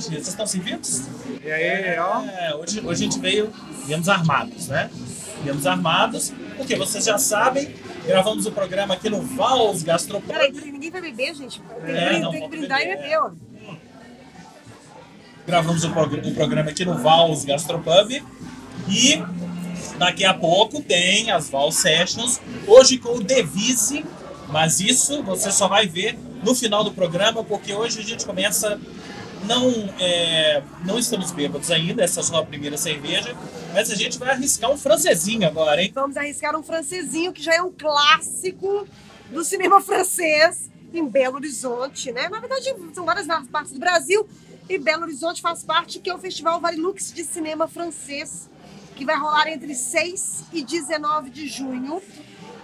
gente? 0.00 0.14
Vocês 0.14 0.28
estão 0.28 0.46
servidos? 0.46 1.02
E 1.44 1.50
aí, 1.50 1.98
ó. 1.98 2.22
É, 2.24 2.54
hoje, 2.54 2.80
hoje 2.80 3.04
a 3.06 3.10
gente 3.10 3.18
veio, 3.18 3.52
viemos 3.86 4.08
armados, 4.08 4.68
né? 4.68 4.90
Viemos 5.42 5.66
armados, 5.66 6.32
porque 6.56 6.76
vocês 6.76 7.04
já 7.04 7.16
sabem, 7.18 7.74
gravamos 8.06 8.44
o 8.46 8.52
programa 8.52 8.94
aqui 8.94 9.08
no 9.08 9.22
Vals 9.22 9.82
Gastropub. 9.82 10.26
Peraí, 10.28 10.52
ninguém 10.52 10.90
vai 10.90 11.00
beber, 11.00 11.34
gente. 11.34 11.60
Tem, 11.84 11.94
É, 11.96 12.10
que- 12.14 12.18
não, 12.20 12.30
tem 12.30 12.42
que 12.42 12.48
brindar 12.48 12.80
e 12.80 12.84
beber. 12.88 13.02
beber, 13.02 13.18
ó. 13.18 13.30
Gravamos 15.46 15.82
o, 15.84 15.90
prog- 15.90 16.20
o 16.28 16.34
programa 16.34 16.70
aqui 16.70 16.84
no 16.84 16.96
Vals 16.98 17.44
Gastropub. 17.44 18.22
E 18.88 19.22
daqui 19.98 20.24
a 20.24 20.34
pouco 20.34 20.82
tem 20.82 21.30
as 21.30 21.48
Vals 21.50 21.76
Sessions, 21.76 22.40
hoje 22.66 22.98
com 22.98 23.16
o 23.16 23.22
Devise, 23.22 24.04
mas 24.48 24.80
isso 24.80 25.22
você 25.22 25.50
só 25.50 25.68
vai 25.68 25.86
ver 25.86 26.18
no 26.42 26.54
final 26.54 26.82
do 26.82 26.90
programa, 26.92 27.44
porque 27.44 27.72
hoje 27.72 28.00
a 28.00 28.02
gente 28.02 28.24
começa. 28.26 28.78
Não, 29.46 29.70
é, 29.98 30.62
não 30.84 30.98
estamos 30.98 31.30
bêbados 31.32 31.70
ainda, 31.70 32.04
essa 32.04 32.20
é 32.20 32.22
só 32.22 32.36
a 32.38 32.44
primeira 32.44 32.76
cerveja, 32.76 33.34
mas 33.72 33.90
a 33.90 33.94
gente 33.94 34.18
vai 34.18 34.30
arriscar 34.30 34.70
um 34.70 34.76
francesinho 34.76 35.46
agora, 35.46 35.82
hein? 35.82 35.90
Vamos 35.94 36.16
arriscar 36.16 36.56
um 36.56 36.62
francesinho, 36.62 37.32
que 37.32 37.42
já 37.42 37.54
é 37.54 37.62
um 37.62 37.72
clássico 37.72 38.86
do 39.30 39.42
cinema 39.44 39.80
francês 39.80 40.70
em 40.92 41.06
Belo 41.06 41.36
Horizonte, 41.36 42.12
né? 42.12 42.28
Na 42.28 42.40
verdade, 42.40 42.74
são 42.92 43.04
várias 43.04 43.26
partes 43.50 43.72
do 43.72 43.78
Brasil 43.78 44.28
e 44.68 44.78
Belo 44.78 45.02
Horizonte 45.02 45.40
faz 45.40 45.64
parte, 45.64 45.98
que 45.98 46.10
é 46.10 46.14
o 46.14 46.18
Festival 46.18 46.60
Varilux 46.60 47.12
de 47.12 47.24
Cinema 47.24 47.66
Francês, 47.66 48.48
que 48.94 49.04
vai 49.04 49.16
rolar 49.16 49.48
entre 49.48 49.74
6 49.74 50.44
e 50.52 50.62
19 50.62 51.30
de 51.30 51.48
junho. 51.48 52.00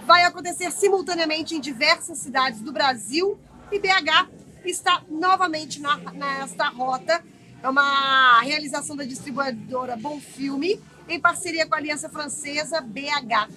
Vai 0.07 0.23
acontecer 0.23 0.71
simultaneamente 0.71 1.55
em 1.55 1.61
diversas 1.61 2.19
cidades 2.19 2.61
do 2.61 2.71
Brasil 2.71 3.39
e 3.73 3.79
BH 3.81 4.29
está 4.71 5.03
novamente 5.09 5.81
na, 5.81 5.97
nesta 5.97 6.69
rota. 6.69 7.23
É 7.63 7.69
uma 7.69 8.41
realização 8.43 8.97
da 8.97 9.05
distribuidora 9.05 9.97
Bom 9.97 10.21
Filme, 10.21 10.81
em 11.09 11.21
parceria 11.21 11.67
com 11.67 11.75
a 11.75 11.79
Aliança 11.79 12.09
Francesa 12.09 12.81
BH. 12.81 13.51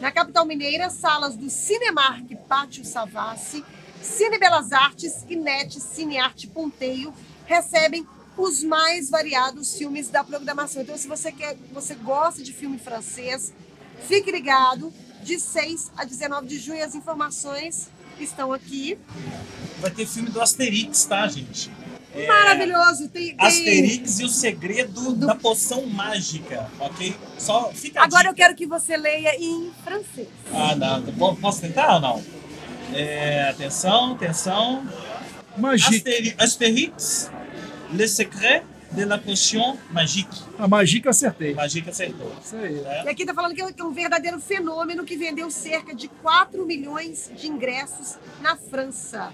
Na 0.00 0.12
capital 0.12 0.44
mineira, 0.44 0.90
salas 0.90 1.36
do 1.36 1.48
Cinemark 1.48 2.34
Pátio 2.48 2.84
Savassi, 2.84 3.64
Cine 4.02 4.38
Belas 4.38 4.72
Artes 4.72 5.24
e 5.28 5.36
NET 5.36 5.80
Cinearte 5.80 6.46
Ponteio 6.46 7.14
recebem 7.46 8.06
os 8.36 8.62
mais 8.62 9.08
variados 9.08 9.76
filmes 9.76 10.08
da 10.10 10.22
programação. 10.22 10.82
Então, 10.82 10.98
se 10.98 11.08
você 11.08 11.32
quer, 11.32 11.56
você 11.72 11.94
gosta 11.94 12.42
de 12.42 12.52
filme 12.52 12.78
francês, 12.78 13.52
fique 14.06 14.30
ligado. 14.30 14.92
De 15.22 15.40
6 15.40 15.90
a 15.96 16.04
19 16.04 16.46
de 16.46 16.56
junho, 16.56 16.84
as 16.84 16.94
informações 16.94 17.88
estão 18.24 18.52
aqui. 18.52 18.98
Vai 19.80 19.90
ter 19.90 20.06
filme 20.06 20.30
do 20.30 20.40
Asterix, 20.40 21.04
tá, 21.04 21.26
gente? 21.28 21.70
É, 22.14 22.26
Maravilhoso! 22.26 23.08
Tem, 23.08 23.36
tem... 23.36 23.46
Asterix 23.46 24.20
e 24.20 24.24
o 24.24 24.28
segredo 24.28 25.14
da 25.14 25.34
poção 25.34 25.84
mágica, 25.86 26.66
ok? 26.80 27.14
Só 27.38 27.70
fica 27.74 28.02
Agora 28.02 28.28
eu 28.28 28.34
quero 28.34 28.54
que 28.54 28.66
você 28.66 28.96
leia 28.96 29.36
em 29.38 29.70
francês. 29.84 30.28
Ah, 30.52 30.74
não. 30.74 31.02
Po- 31.12 31.36
Posso 31.36 31.60
tentar 31.60 31.94
ou 31.96 32.00
não? 32.00 32.24
É, 32.94 33.50
atenção, 33.50 34.12
atenção. 34.14 34.88
Magique. 35.58 35.96
Asteri- 35.96 36.34
Astérix, 36.38 37.30
Le 37.92 38.08
Secret 38.08 38.62
de 38.92 39.04
la 39.04 39.18
Potion 39.18 39.76
Magique. 39.90 40.42
A 40.58 40.66
Magique 40.68 41.08
acertei. 41.08 41.54
Magique 41.54 41.90
acertou. 41.90 42.32
Isso 42.42 42.56
aí. 42.56 42.74
né? 42.74 43.04
E 43.04 43.08
aqui 43.08 43.22
está 43.22 43.34
falando 43.34 43.54
que 43.54 43.60
é 43.60 43.84
um 43.84 43.92
verdadeiro 43.92 44.40
fenômeno 44.40 45.04
que 45.04 45.16
vendeu 45.16 45.50
cerca 45.50 45.94
de 45.94 46.08
4 46.08 46.64
milhões 46.64 47.30
de 47.36 47.48
ingressos 47.48 48.16
na 48.40 48.56
França. 48.56 49.32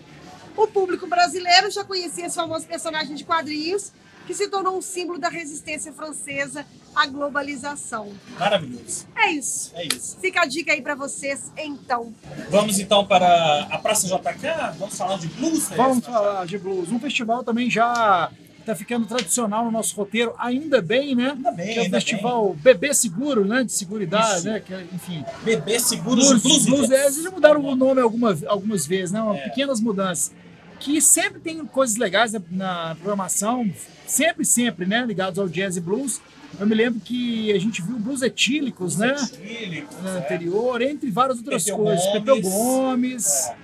O 0.56 0.66
público 0.66 1.06
brasileiro 1.06 1.70
já 1.70 1.84
conhecia 1.84 2.26
esse 2.26 2.36
famoso 2.36 2.66
personagem 2.66 3.14
de 3.14 3.24
quadrinhos, 3.24 3.92
que 4.26 4.34
se 4.34 4.48
tornou 4.48 4.76
um 4.78 4.82
símbolo 4.82 5.18
da 5.18 5.28
resistência 5.28 5.92
francesa 5.92 6.64
à 6.94 7.06
globalização. 7.06 8.12
Maravilhoso. 8.38 9.06
É 9.16 9.30
isso. 9.30 9.72
É 9.74 9.84
isso. 9.86 10.18
Fica 10.20 10.42
a 10.42 10.46
dica 10.46 10.72
aí 10.72 10.82
para 10.82 10.94
vocês, 10.94 11.50
então. 11.56 12.14
Vamos 12.50 12.78
então 12.78 13.04
para 13.06 13.62
a 13.70 13.78
Praça 13.78 14.06
JK. 14.06 14.76
Vamos 14.78 14.96
falar 14.96 15.18
de 15.18 15.26
blues. 15.28 15.70
né? 15.70 15.76
Vamos 15.76 16.04
falar 16.04 16.46
de 16.46 16.58
blues. 16.58 16.92
Um 16.92 17.00
festival 17.00 17.42
também 17.42 17.68
já 17.70 18.30
está 18.62 18.74
ficando 18.74 19.06
tradicional 19.06 19.64
no 19.64 19.70
nosso 19.70 19.94
roteiro, 19.96 20.32
ainda 20.38 20.80
bem, 20.80 21.14
né? 21.14 21.30
Ainda 21.32 21.52
bem, 21.52 21.74
Que 21.74 21.80
é 21.80 21.82
o 21.82 21.90
festival 21.90 22.54
Bebê 22.54 22.94
Seguro, 22.94 23.44
né? 23.44 23.62
De 23.64 23.72
seguridade, 23.72 24.38
Isso. 24.38 24.46
né? 24.48 24.60
Que, 24.60 24.72
é, 24.74 24.86
enfim. 24.92 25.24
bem. 25.44 25.56
Bebê 25.56 25.78
Seguros 25.78 26.28
Blues, 26.28 26.42
Blues. 26.42 26.66
blues, 26.66 26.90
é, 26.90 27.04
eles 27.04 27.22
já 27.22 27.30
mudaram 27.30 27.64
o 27.64 27.74
nome 27.76 28.00
algumas, 28.00 28.44
algumas 28.44 28.86
vezes, 28.86 29.12
né? 29.12 29.20
Uma- 29.22 29.36
É. 29.36 29.48
Pequenas 29.48 29.80
mudanças. 29.80 30.32
Que 30.80 31.00
sempre 31.00 31.38
tem 31.40 31.64
coisas 31.66 31.96
legais 31.96 32.32
na, 32.50 32.96
programação, 32.96 33.70
sempre, 34.06 34.44
sempre, 34.44 34.84
né? 34.86 35.04
Ligados 35.06 35.38
ao 35.38 35.48
jazz 35.48 35.76
e 35.76 35.80
blues. 35.80 36.20
Eu 36.58 36.66
me 36.66 36.74
lembro 36.74 37.00
que 37.00 37.50
a 37.52 37.58
gente 37.58 37.80
viu 37.80 37.98
blues 37.98 38.20
etílicos, 38.20 38.96
né? 38.98 39.14
Etílicos, 39.14 39.96
é. 40.04 40.18
anterior, 40.18 40.82
entre 40.82 41.10
várias 41.10 41.38
outras 41.38 41.64
Pepeu 41.64 41.78
coisas. 41.78 42.04
Gomes. 42.04 42.12
Pepeu 42.18 42.40
Gomes. 42.42 43.26
É. 43.46 43.61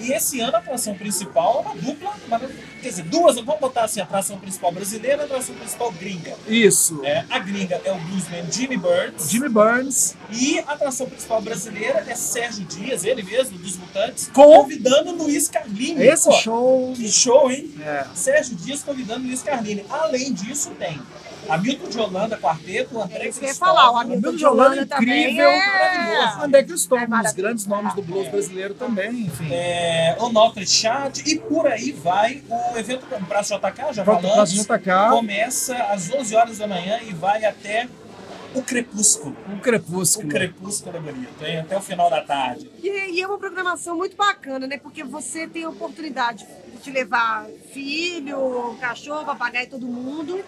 E 0.00 0.12
esse 0.12 0.40
ano 0.40 0.56
a 0.56 0.58
atração 0.58 0.94
principal 0.94 1.58
é 1.64 1.68
uma 1.68 1.76
dupla, 1.82 2.12
uma- 2.26 2.38
quer 2.38 2.88
dizer, 2.88 3.02
duas, 3.04 3.36
vamos 3.36 3.60
botar 3.60 3.84
assim, 3.84 4.00
a 4.00 4.04
atração 4.04 4.38
principal 4.38 4.70
brasileira 4.72 5.18
e 5.18 5.20
a 5.22 5.24
atração 5.24 5.54
principal 5.54 5.90
gringa. 5.92 6.34
Isso. 6.46 7.04
É, 7.04 7.24
a 7.30 7.38
gringa 7.38 7.80
é 7.84 7.92
o 7.92 7.96
bluesman 7.98 8.50
Jimmy 8.50 8.76
Burns 8.76 9.30
Jimmy 9.30 9.48
Burns. 9.48 10.14
e 10.30 10.58
a 10.60 10.72
atração 10.72 11.06
principal 11.08 11.40
brasileira 11.42 12.04
é 12.08 12.14
Sérgio 12.14 12.64
Dias, 12.64 13.04
ele 13.04 13.22
mesmo, 13.22 13.58
dos 13.58 13.76
Mutantes, 13.76 14.28
Com- 14.32 14.42
convidando 14.62 15.12
Luiz 15.14 15.48
Carlini. 15.48 16.02
Esse 16.04 16.24
Pô, 16.28 16.32
show. 16.32 16.92
Que 16.94 17.08
show, 17.10 17.50
hein? 17.50 17.72
É. 17.84 18.04
Sérgio 18.14 18.54
Dias 18.56 18.82
convidando 18.82 19.26
Luiz 19.26 19.42
Carlini. 19.42 19.84
Além 19.88 20.32
disso, 20.32 20.70
tem 20.78 21.00
Hamilton 21.48 21.88
de 21.88 21.98
Holanda, 21.98 22.36
quarteto, 22.38 22.96
o 22.98 23.02
André 23.02 23.28
É 23.28 23.32
Cristóvão. 23.32 23.54
falar. 23.54 23.90
O 23.92 23.96
Hamilton 23.96 24.12
Hamilton 24.28 24.36
de 24.36 24.46
Holanda 24.46 24.70
Holanda 24.72 24.96
incrível, 24.96 25.48
é... 25.48 25.66
maravilhoso. 25.66 26.44
André 26.44 26.62
Cristóvão, 26.64 27.04
É 27.04 27.20
um 27.20 27.22
dos 27.22 27.32
grandes 27.32 27.66
nomes 27.66 27.94
do 27.94 28.02
blues 28.02 28.28
brasileiro 28.28 28.74
também, 28.74 29.10
enfim. 29.22 29.48
É, 29.52 30.16
o 30.18 30.28
Notre 30.30 30.66
Chat 30.66 31.22
e 31.26 31.38
por 31.38 31.66
aí 31.66 31.92
vai 31.92 32.42
o 32.74 32.78
evento 32.78 33.06
do 33.06 33.24
Braço 33.26 33.54
JK, 33.54 33.92
já 33.94 34.04
Pronto, 34.04 34.22
falamos. 34.22 34.50
JK, 34.52 34.90
Começa 35.10 35.76
às 35.76 36.12
11 36.12 36.34
horas 36.36 36.58
da 36.58 36.66
manhã 36.66 36.98
e 37.02 37.12
vai 37.12 37.44
até 37.44 37.88
o 38.54 38.62
crepúsculo. 38.62 39.36
o 39.48 39.56
O 39.56 39.60
Crepúsculo. 39.60 40.28
crepúsculo 40.28 40.96
é 40.96 41.00
bonito, 41.00 41.44
hein? 41.44 41.58
Até 41.60 41.76
o 41.76 41.80
final 41.80 42.08
da 42.08 42.22
tarde. 42.22 42.70
E, 42.82 42.88
e 43.16 43.20
é 43.20 43.26
uma 43.26 43.38
programação 43.38 43.96
muito 43.96 44.16
bacana, 44.16 44.66
né? 44.66 44.78
Porque 44.78 45.04
você 45.04 45.46
tem 45.46 45.64
a 45.64 45.68
oportunidade 45.68 46.46
de 46.82 46.90
levar 46.90 47.46
filho, 47.72 48.76
cachorro, 48.80 49.24
papagaio, 49.26 49.68
todo 49.68 49.86
mundo. 49.86 50.42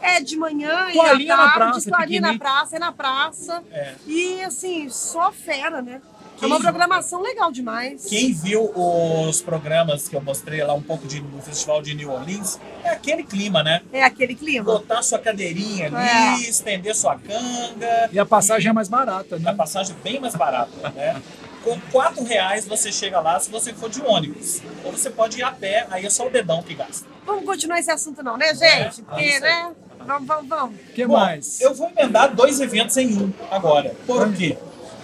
É 0.00 0.20
de 0.20 0.36
manhã 0.36 0.90
Toalhinha 0.92 1.28
e 1.28 1.30
à 1.30 1.36
na 1.36 1.42
tarde, 1.44 1.58
praça, 1.58 1.90
toalhinha 1.90 2.20
na 2.20 2.38
praça, 2.38 2.76
é 2.76 2.78
na 2.78 2.92
praça. 2.92 3.62
É. 3.72 3.94
E 4.06 4.40
assim, 4.42 4.88
só 4.88 5.30
fera, 5.32 5.82
né? 5.82 6.00
É 6.36 6.40
Quem- 6.40 6.48
uma 6.50 6.60
programação 6.60 7.20
legal 7.20 7.50
demais. 7.50 8.04
Quem 8.04 8.32
viu 8.32 8.70
os 8.76 9.42
programas 9.42 10.08
que 10.08 10.14
eu 10.14 10.20
mostrei 10.22 10.62
lá 10.62 10.72
um 10.72 10.80
pouco 10.82 11.04
de, 11.08 11.20
no 11.20 11.42
festival 11.42 11.82
de 11.82 11.94
New 11.96 12.12
Orleans, 12.12 12.60
é 12.84 12.90
aquele 12.90 13.24
clima, 13.24 13.64
né? 13.64 13.82
É 13.92 14.04
aquele 14.04 14.36
clima. 14.36 14.64
Botar 14.64 15.02
sua 15.02 15.18
cadeirinha 15.18 15.86
ali, 15.88 16.44
É. 16.44 16.48
estender 16.48 16.94
sua 16.94 17.18
canga, 17.18 18.08
E 18.12 18.18
a 18.20 18.24
passagem 18.24 18.70
é 18.70 18.72
mais 18.72 18.88
barata, 18.88 19.34
a 19.34 19.38
né? 19.40 19.52
passagem 19.52 19.96
bem 20.04 20.20
mais 20.20 20.36
barata, 20.36 20.90
né? 20.90 21.20
Com 21.64 21.78
4 21.90 22.22
reais 22.22 22.68
você 22.68 22.92
chega 22.92 23.18
lá 23.20 23.40
se 23.40 23.50
você 23.50 23.74
for 23.74 23.90
de 23.90 24.00
ônibus. 24.00 24.62
Ou 24.84 24.92
você 24.92 25.10
pode 25.10 25.38
ir 25.38 25.42
a 25.42 25.50
pé, 25.50 25.88
aí 25.90 26.06
é 26.06 26.10
só 26.10 26.24
o 26.28 26.30
dedão 26.30 26.62
que 26.62 26.72
gasta. 26.72 27.04
Vamos 27.26 27.44
continuar 27.44 27.80
esse 27.80 27.90
assunto 27.90 28.22
não, 28.22 28.36
né, 28.36 28.54
gente? 28.54 29.00
É, 29.00 29.04
Porque, 29.04 29.24
aí. 29.24 29.40
né? 29.40 29.72
Vamos, 30.08 30.26
vamos, 30.26 30.48
vamos. 30.48 30.76
O 30.80 30.92
que 30.94 31.06
Bom, 31.06 31.12
mais? 31.18 31.60
Eu 31.60 31.74
vou 31.74 31.90
emendar 31.94 32.34
dois 32.34 32.58
eventos 32.60 32.96
em 32.96 33.14
um 33.14 33.30
agora. 33.50 33.94
Por 34.06 34.32
quê? 34.32 34.56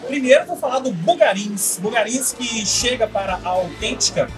Primeiro 0.07 0.41
eu 0.41 0.47
vou 0.47 0.57
falar 0.57 0.79
do 0.79 0.91
Bugarins. 0.93 1.79
Bugarins 1.79 2.33
que 2.33 2.65
chega 2.65 3.07
para 3.07 3.35
a 3.35 3.49
Autêntica 3.49 4.31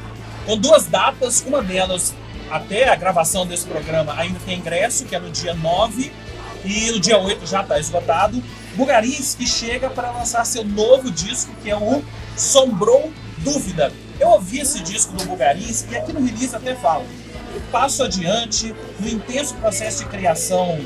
com 0.45 0.59
duas 0.59 0.87
datas. 0.87 1.45
Uma 1.47 1.63
delas, 1.63 2.13
até 2.51 2.89
a 2.89 2.97
gravação 2.97 3.47
desse 3.47 3.65
programa, 3.65 4.13
ainda 4.19 4.41
tem 4.45 4.59
ingresso, 4.59 5.05
que 5.05 5.15
é 5.15 5.21
no 5.21 5.31
dia 5.31 5.55
9 5.55 6.11
e 6.65 6.91
no 6.91 6.99
dia 6.99 7.17
8 7.17 7.47
já 7.47 7.62
está 7.62 7.79
esgotado. 7.79 8.43
Bugarins 8.75 9.37
que 9.37 9.47
chega 9.47 9.89
para 9.89 10.11
lançar 10.11 10.45
seu 10.45 10.65
novo 10.65 11.12
disco, 11.12 11.53
que 11.62 11.71
é 11.71 11.77
o 11.77 12.03
Sombrou 12.37 13.12
Dúvida. 13.39 13.93
Eu 14.19 14.31
ouvi 14.31 14.59
esse 14.59 14.81
disco 14.81 15.12
do 15.12 15.27
Bugarins 15.27 15.87
e 15.89 15.97
aqui 15.97 16.12
no 16.12 16.27
release 16.27 16.57
até 16.57 16.75
falo. 16.75 17.05
Um 17.56 17.61
passo 17.70 18.03
adiante 18.03 18.75
no 19.00 19.08
intenso 19.08 19.55
processo 19.55 20.05
de 20.05 20.11
criação 20.11 20.79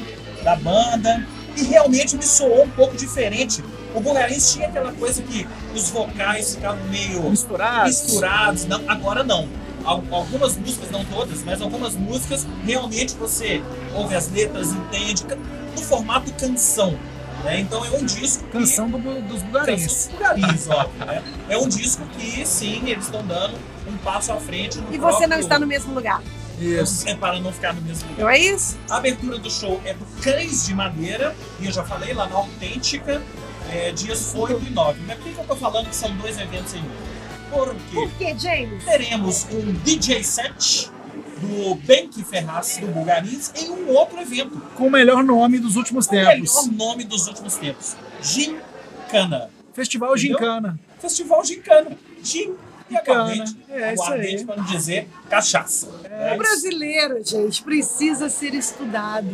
da 0.45 0.55
banda 0.57 1.27
e 1.57 1.65
realmente 1.65 2.17
me 2.17 2.23
soou 2.25 2.65
um 2.65 2.71
pouco 2.71 2.97
diferente. 2.97 3.63
O 3.95 4.01
Bugarins 4.01 4.53
tinha 4.53 4.69
aquela 4.69 4.93
coisa 4.93 5.21
que 5.23 5.47
os 5.75 5.91
vocais 5.91 6.55
ficavam 6.55 6.83
meio 6.89 7.23
Misturados. 7.29 8.03
misturados. 8.03 8.65
Não, 8.67 8.83
agora 8.89 9.25
não. 9.25 9.49
Al- 9.85 10.05
Algumas 10.13 10.57
músicas, 10.57 10.91
não 10.91 11.05
todas, 11.07 11.43
mas 11.43 11.61
algumas 11.61 11.95
músicas 11.97 12.47
realmente 12.65 13.15
você 13.17 13.63
ouve 13.95 14.15
as 14.15 14.31
letras, 14.31 14.69
entende, 14.73 15.25
no 15.77 15.83
formato 15.83 16.33
canção. 16.35 16.97
né? 17.43 17.59
Então 17.61 17.85
é 17.85 17.91
um 17.91 18.05
disco 18.05 18.45
que- 18.45 18.51
Canção 18.59 18.89
do, 18.89 18.99
dos 19.23 19.43
bugarins. 19.43 19.83
Canção 19.83 20.13
Bugarins, 20.13 20.69
óbvio, 20.69 21.05
né? 21.07 21.23
É 21.49 21.59
um 21.59 21.67
disco 21.69 22.05
que, 22.17 22.47
sim, 22.47 22.83
eles 22.89 23.07
estão 23.07 23.27
dando 23.27 23.55
um 23.89 23.97
passo 24.05 24.31
à 24.33 24.37
frente 24.37 24.79
no 24.79 24.95
E 24.95 24.99
você 24.99 25.27
não 25.27 25.39
está 25.39 25.59
no 25.59 25.67
mesmo 25.67 25.93
lugar. 25.95 26.23
Isso. 26.61 27.09
É 27.09 27.15
para 27.15 27.41
não 27.41 27.53
ficar 27.53 27.73
no 27.75 27.81
mesmo 27.83 28.09
lugar. 28.11 28.23
Não 28.23 28.31
é 28.31 28.39
isso? 28.39 28.79
A 28.91 28.97
abertura 28.97 29.39
do 29.39 29.51
show 29.51 29.81
é 29.85 29.95
do 29.95 30.05
Cães 30.23 30.67
de 30.67 30.75
Madeira, 30.75 31.35
e 31.59 31.67
eu 31.67 31.73
já 31.73 31.83
falei 31.85 32.13
lá 32.13 32.27
na 32.29 32.37
Autêntica, 32.37 33.23
é, 33.73 33.93
dias 33.93 34.35
8 34.35 34.63
e 34.67 34.71
9. 34.71 35.01
Mas 35.07 35.17
por 35.17 35.25
que 35.25 35.33
que 35.35 35.41
eu 35.41 35.45
tô 35.45 35.57
falando 35.57 35.89
que 35.89 35.97
são 35.97 36.15
dois 36.17 36.39
eventos 36.39 36.75
em 36.75 36.79
um? 36.81 36.91
Por 37.51 37.75
quê? 37.75 37.81
Por 37.95 38.11
quê, 38.13 38.37
James? 38.39 38.85
teremos 38.85 39.47
um 39.51 39.73
DJ 39.83 40.23
set 40.23 40.91
do 41.41 41.75
Benk 41.77 42.23
Ferraz 42.23 42.77
do 42.79 42.87
Bulgarins 42.89 43.51
em 43.57 43.71
um 43.71 43.89
outro 43.89 44.21
evento. 44.21 44.61
Com 44.77 44.87
o 44.87 44.91
melhor 44.91 45.25
nome 45.25 45.59
dos 45.59 45.75
últimos 45.77 46.07
O 46.07 46.11
tempos. 46.11 46.67
melhor 46.67 46.77
nome 46.77 47.05
dos 47.05 47.27
últimos 47.27 47.57
tempos. 47.57 47.97
Gincana. 48.23 49.51
Festival 49.73 50.17
Entendeu? 50.17 50.39
Gincana. 50.39 50.81
Festival 51.01 51.45
Gincana. 51.45 51.91
Gin 52.23 52.55
e 52.91 52.97
aguardente. 52.97 53.57
É, 53.69 53.95
isso 53.95 54.03
aguardente 54.03 54.37
aí. 54.37 54.45
para 54.45 54.57
não 54.57 54.65
dizer 54.65 55.09
cachaça. 55.29 55.89
É 56.11 56.35
O 56.35 56.39
brasileiro, 56.39 57.23
gente, 57.25 57.63
precisa 57.63 58.29
ser 58.29 58.55
estudado. 58.55 59.27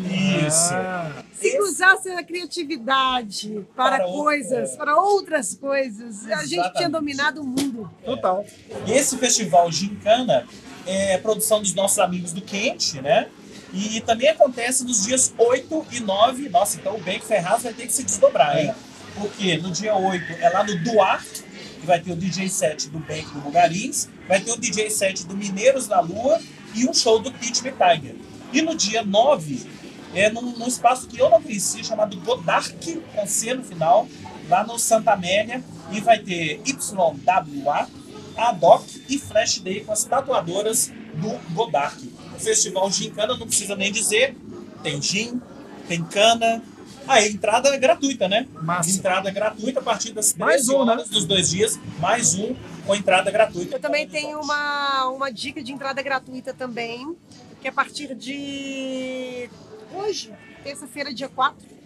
Isso. 0.47 0.73
Ah, 0.75 1.11
Se 1.33 1.49
Esse- 1.49 1.57
cruzasse 1.59 2.09
a 2.11 2.23
criatividade 2.25 3.67
para, 3.75 3.97
Para 3.99 4.07
outra- 4.07 4.23
coisas, 4.23 4.77
para 4.77 4.97
outras 5.01 5.55
coisas, 5.55 6.25
a 6.27 6.37
gente 6.43 6.49
tinha 6.49 6.61
Exatamente. 6.63 6.93
dominado 6.93 7.41
o 7.43 7.45
mundo. 7.47 7.91
total. 8.05 8.45
E 8.87 8.93
esse 8.93 9.17
festival 9.19 9.71
Gincana 9.71 10.47
é 10.87 11.19
produção 11.19 11.61
dos 11.61 11.75
nossos 11.75 11.99
amigos 11.99 12.33
do 12.33 12.41
Quente, 12.41 13.01
né? 13.01 13.29
E 13.73 14.01
também 14.03 14.29
acontece 14.29 14.85
nos 14.85 15.05
dias 15.05 15.35
8 15.37 15.85
e 15.91 16.01
9. 16.01 16.49
Nossa, 16.49 16.79
então 16.79 16.95
o 16.95 17.01
Benk 17.01 17.25
Ferraz 17.27 17.63
vai 17.65 17.73
ter 17.75 17.87
que 17.87 17.93
se 17.93 18.05
desdobrar, 18.05 18.57
hein? 18.59 18.73
Porque 19.17 19.57
no 19.59 19.71
dia 19.71 19.95
8 19.97 20.33
é 20.41 20.49
lá 20.51 20.63
no 20.63 20.77
Duarte, 20.85 21.45
que 21.81 21.87
vai 21.87 22.01
ter 22.01 22.13
o 22.13 22.17
DJ 22.17 22.49
set 22.49 22.89
do 22.89 22.99
Benk 22.99 23.29
do 23.31 23.41
Bugarins, 23.41 24.09
vai 24.29 24.41
ter 24.41 24.51
o 24.53 24.57
DJ 24.57 24.91
set 24.91 25.27
do 25.27 25.37
Mineiros 25.37 25.87
da 25.87 26.01
Lua 26.01 26.41
e 26.75 26.87
um 26.87 26.95
show 26.95 27.19
do 27.19 27.31
Teach 27.31 27.63
Me 27.63 27.73
Tiger. 27.73 28.17
E 28.53 28.63
no 28.63 28.75
dia 28.75 29.03
9 29.03 29.67
é 30.15 30.31
num, 30.31 30.57
num 30.57 30.67
espaço 30.67 31.07
que 31.07 31.19
eu 31.19 31.29
não 31.29 31.43
conhecia, 31.43 31.83
chamado 31.85 32.17
Godark, 32.21 33.03
com 33.15 33.27
C 33.27 33.55
no 33.55 33.63
final, 33.63 34.09
lá 34.49 34.65
no 34.65 34.79
Santa 34.79 35.13
Amélia, 35.13 35.63
e 35.91 36.01
vai 36.01 36.19
ter 36.19 36.61
YWA, 36.65 37.89
ADOC 38.37 39.03
e 39.09 39.19
Flash 39.19 39.59
Day 39.59 39.81
com 39.81 39.93
as 39.93 40.05
tatuadoras 40.05 40.93
do 41.15 41.39
Godark. 41.55 42.03
O 42.35 42.39
festival 42.39 42.91
Gincana, 42.91 43.37
não 43.37 43.47
precisa 43.47 43.75
nem 43.75 43.91
dizer, 43.91 44.37
tem 44.83 45.01
gin, 45.01 45.41
tem 45.89 46.03
cana. 46.05 46.63
Ah, 47.09 47.21
é 47.21 47.29
entrada 47.29 47.77
gratuita, 47.77 48.29
né? 48.29 48.49
Massa. 48.63 48.91
Entrada 48.91 49.31
gratuita 49.31 49.79
a 49.79 49.83
partir 49.83 50.13
das 50.13 50.35
Mais 50.35 50.67
13 50.67 50.75
um, 50.75 50.85
né? 50.85 50.93
horas 50.93 51.09
dos 51.09 51.25
dois 51.25 51.51
dias, 51.51 51.79
mais 52.01 52.35
um 52.35 52.55
com 52.85 52.95
entrada 52.95 53.31
gratuita. 53.31 53.77
Eu 53.77 53.81
também 53.81 54.09
tenho 54.09 54.41
uma, 54.41 55.07
uma 55.11 55.31
dica 55.31 55.63
de 55.63 55.73
entrada 55.73 56.03
gratuita 56.03 56.53
também, 56.53 57.17
que 57.61 57.69
é 57.69 57.71
a 57.71 57.73
partir 57.73 58.13
de 58.15 59.49
hoje, 59.95 60.33
terça-feira, 60.65 61.15
dia 61.15 61.29
4 61.29 61.77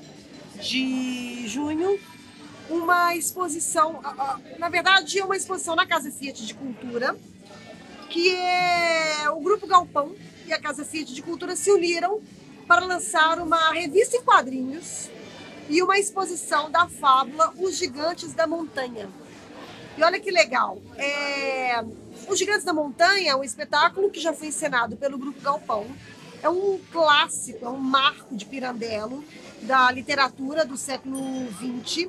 de 0.61 1.47
junho, 1.49 1.99
uma 2.71 3.15
exposição, 3.15 4.01
na 4.59 4.69
verdade, 4.69 5.19
é 5.19 5.25
uma 5.25 5.37
exposição 5.37 5.75
na 5.75 5.87
Casa 5.87 6.11
Fiat 6.11 6.47
de 6.47 6.55
Cultura, 6.55 7.17
que 8.09 8.35
é 8.35 9.29
o 9.31 9.41
Grupo 9.41 9.67
Galpão 9.67 10.15
e 10.47 10.53
a 10.53 10.59
Casa 10.59 10.85
Fiat 10.85 11.13
de 11.13 11.23
Cultura 11.23 11.57
se 11.57 11.71
uniram 11.71 12.21
para 12.71 12.87
lançar 12.87 13.41
uma 13.41 13.73
revista 13.73 14.17
em 14.17 14.23
quadrinhos 14.23 15.11
e 15.69 15.83
uma 15.83 15.99
exposição 15.99 16.71
da 16.71 16.87
fábula 16.87 17.53
Os 17.59 17.77
Gigantes 17.77 18.33
da 18.33 18.47
Montanha. 18.47 19.09
E 19.99 20.05
olha 20.05 20.21
que 20.21 20.31
legal. 20.31 20.79
É... 20.97 21.85
Os 22.29 22.39
Gigantes 22.39 22.63
da 22.63 22.73
Montanha 22.73 23.33
é 23.33 23.35
um 23.35 23.43
espetáculo 23.43 24.09
que 24.09 24.21
já 24.21 24.33
foi 24.33 24.47
encenado 24.47 24.97
pelo 24.97 25.19
Grupo 25.19 25.41
Galpão. 25.41 25.85
É 26.41 26.49
um 26.49 26.79
clássico, 26.93 27.65
é 27.65 27.69
um 27.69 27.77
marco 27.77 28.37
de 28.37 28.45
Pirandello 28.47 29.25
da 29.63 29.91
literatura 29.91 30.65
do 30.65 30.77
século 30.77 31.19
XX. 31.55 32.09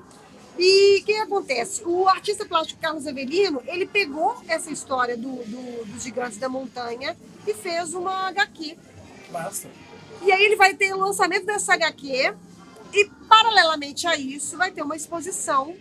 E 0.59 0.99
o 1.01 1.03
que 1.05 1.15
acontece? 1.15 1.81
O 1.87 2.07
artista 2.07 2.45
plástico 2.45 2.79
Carlos 2.79 3.07
Avelino, 3.07 3.63
ele 3.65 3.87
pegou 3.87 4.39
essa 4.47 4.69
história 4.69 5.17
do, 5.17 5.37
do- 5.43 5.85
dos 5.85 6.03
Gigantes 6.03 6.37
da 6.37 6.47
Montanha 6.47 7.17
e 7.47 7.53
fez 7.55 7.95
uma 7.95 8.27
HQ. 8.27 8.77
Basta. 9.31 9.67
E 10.21 10.31
aí 10.31 10.43
ele 10.43 10.55
vai 10.55 10.73
ter 10.73 10.93
o 10.93 10.97
lançamento 10.97 11.45
dessa 11.45 11.73
HQ 11.73 12.33
e, 12.93 13.05
paralelamente 13.27 14.05
a 14.07 14.15
isso, 14.15 14.57
vai 14.57 14.71
ter 14.71 14.81
uma 14.81 14.95
exposição 14.95 15.75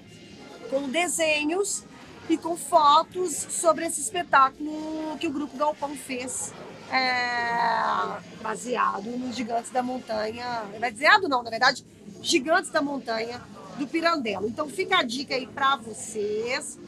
com 0.70 0.88
desenhos 0.88 1.84
e 2.28 2.38
com 2.38 2.56
fotos 2.56 3.32
sobre 3.34 3.84
esse 3.84 4.00
espetáculo 4.00 5.18
que 5.18 5.26
o 5.26 5.30
Grupo 5.30 5.56
Galpão 5.56 5.96
fez, 5.96 6.52
é, 6.90 8.40
baseado 8.40 9.10
nos 9.10 9.34
Gigantes 9.36 9.70
da 9.70 9.82
Montanha. 9.82 10.64
Baseado 10.80 11.28
não, 11.28 11.42
na 11.42 11.50
verdade, 11.50 11.84
Gigantes 12.22 12.70
da 12.70 12.80
Montanha 12.80 13.42
do 13.78 13.86
Pirandello. 13.86 14.46
Então 14.46 14.68
fica 14.68 14.98
a 14.98 15.02
dica 15.02 15.34
aí 15.34 15.46
para 15.46 15.76
vocês 15.76 16.78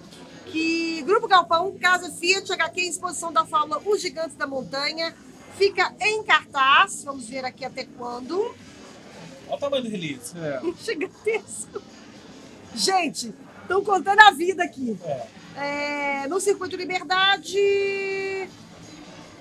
que 0.47 1.03
Grupo 1.03 1.27
Galpão, 1.27 1.77
Casa 1.81 2.11
Fiat, 2.11 2.53
HQ, 2.53 2.81
exposição 2.83 3.33
da 3.33 3.45
fábula 3.45 3.83
Os 3.85 4.01
Gigantes 4.01 4.37
da 4.37 4.47
Montanha, 4.47 5.15
fica 5.57 5.95
em 6.01 6.23
cartaz. 6.23 7.05
Vamos 7.05 7.29
ver 7.29 7.45
aqui 7.45 7.65
até 7.65 7.85
quando. 7.85 8.55
Olha 9.47 9.57
o 9.57 9.59
tamanho 9.59 9.83
do 9.83 9.89
release. 9.89 10.35
É. 10.39 10.61
Gigantesco. 10.83 11.83
Gente, 12.75 13.35
estão 13.63 13.85
contando 13.85 14.21
a 14.21 14.31
vida 14.31 14.65
aqui. 14.65 14.99
É. 15.05 15.27
É, 15.55 16.27
no 16.29 16.41
Circuito 16.41 16.77
Liberdade, 16.77 17.59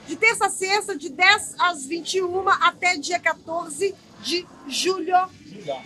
de 0.08 0.16
terça 0.18 0.48
a 0.48 0.50
sexta, 0.50 0.98
de 0.98 1.10
10 1.10 1.56
às 1.58 1.86
21 1.86 2.50
até 2.50 2.98
dia 2.98 3.18
14 3.18 3.96
de 4.22 4.46
julho 4.68 5.16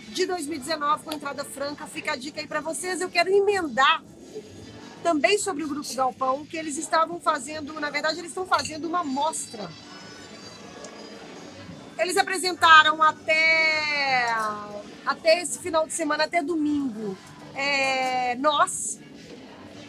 de 0.08 0.26
2019, 0.26 1.04
com 1.04 1.12
entrada 1.12 1.44
franca. 1.44 1.86
Fica 1.86 2.12
a 2.12 2.16
dica 2.16 2.40
aí 2.40 2.46
para 2.46 2.60
vocês. 2.60 3.00
Eu 3.00 3.08
quero 3.08 3.30
emendar 3.30 4.02
também 5.02 5.38
sobre 5.38 5.62
o 5.62 5.68
Grupo 5.68 5.94
Galpão, 5.94 6.44
que 6.44 6.56
eles 6.56 6.76
estavam 6.76 7.20
fazendo, 7.20 7.78
na 7.78 7.90
verdade, 7.90 8.18
eles 8.18 8.30
estão 8.30 8.46
fazendo 8.46 8.86
uma 8.86 9.04
mostra. 9.04 9.70
Eles 11.98 12.16
apresentaram 12.16 13.02
até, 13.02 14.26
até 15.04 15.40
esse 15.40 15.58
final 15.58 15.86
de 15.86 15.92
semana, 15.92 16.24
até 16.24 16.42
domingo, 16.42 17.16
é, 17.54 18.34
Nós. 18.36 19.00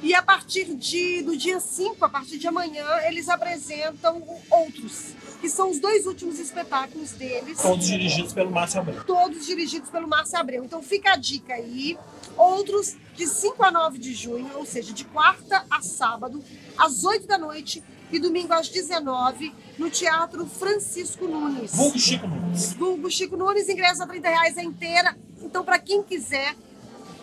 E 0.01 0.13
a 0.13 0.22
partir 0.22 0.75
de, 0.75 1.24
do 1.24 1.36
dia 1.36 1.60
5, 1.60 2.05
a 2.05 2.08
partir 2.08 2.38
de 2.38 2.48
amanhã, 2.48 2.86
eles 3.08 3.27
apresentam 3.27 4.22
Outros, 4.50 5.15
que 5.41 5.50
são 5.50 5.72
os 5.72 5.79
dois 5.79 6.05
últimos 6.05 6.38
espetáculos 6.38 7.12
deles 7.13 7.60
Todos 7.60 7.88
dirigidos 7.88 8.32
pelo 8.32 8.51
Márcio 8.51 8.79
Abreu. 8.79 9.03
todos 9.03 9.46
dirigidos 9.46 9.89
pelo 9.89 10.08
Márcio 10.08 10.38
Abreu. 10.38 10.63
Então 10.63 10.84
fica 10.84 11.13
a 11.13 11.15
dica 11.15 11.55
aí. 11.55 11.98
Outros 12.38 12.96
de 13.15 13.25
5 13.25 13.63
a 13.63 13.72
9 13.72 13.98
de 13.98 14.13
junho, 14.13 14.51
ou 14.55 14.65
seja, 14.65 14.93
de 14.93 15.03
quarta 15.03 15.65
a 15.70 15.82
sábado, 15.82 16.43
às 16.77 17.03
8 17.03 17.25
da 17.25 17.39
noite 17.39 17.84
e 18.12 18.20
domingo 18.20 18.54
às 18.54 18.70
19, 18.70 19.54
no 19.78 19.90
Teatro 19.90 20.46
Francisco 20.46 21.28
Nunes. 21.28 21.76
Vulgo 21.76 22.00
Chico 22.00 22.28
Nunes. 22.28 22.74
Vulgo 22.74 23.12
Chico 23.12 23.38
Nunes, 23.38 23.70
ingresso 23.70 24.04
a 24.04 24.08
30 24.08 24.30
reais 24.30 24.58
a 24.58 24.64
inteira. 24.64 25.18
Então, 25.42 25.64
para 25.64 25.78
quem 25.80 26.02
quiser, 26.02 26.56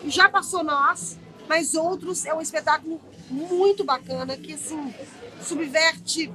já 0.05 0.29
passou 0.29 0.63
nós, 0.63 1.17
mas 1.47 1.73
outros 1.75 2.25
é 2.25 2.33
um 2.33 2.41
espetáculo 2.41 3.01
muito 3.29 3.83
bacana 3.83 4.37
que 4.37 4.53
assim 4.53 4.93
subverte 5.41 6.31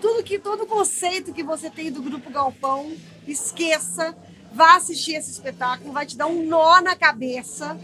tudo 0.00 0.22
que 0.22 0.38
todo 0.38 0.66
conceito 0.66 1.32
que 1.32 1.42
você 1.42 1.70
tem 1.70 1.90
do 1.90 2.02
grupo 2.02 2.30
Galpão. 2.30 2.92
Esqueça, 3.26 4.14
vá 4.52 4.76
assistir 4.76 5.14
esse 5.14 5.30
espetáculo, 5.30 5.92
vai 5.92 6.04
te 6.04 6.16
dar 6.16 6.26
um 6.26 6.44
nó 6.44 6.80
na 6.80 6.94
cabeça 6.94 7.78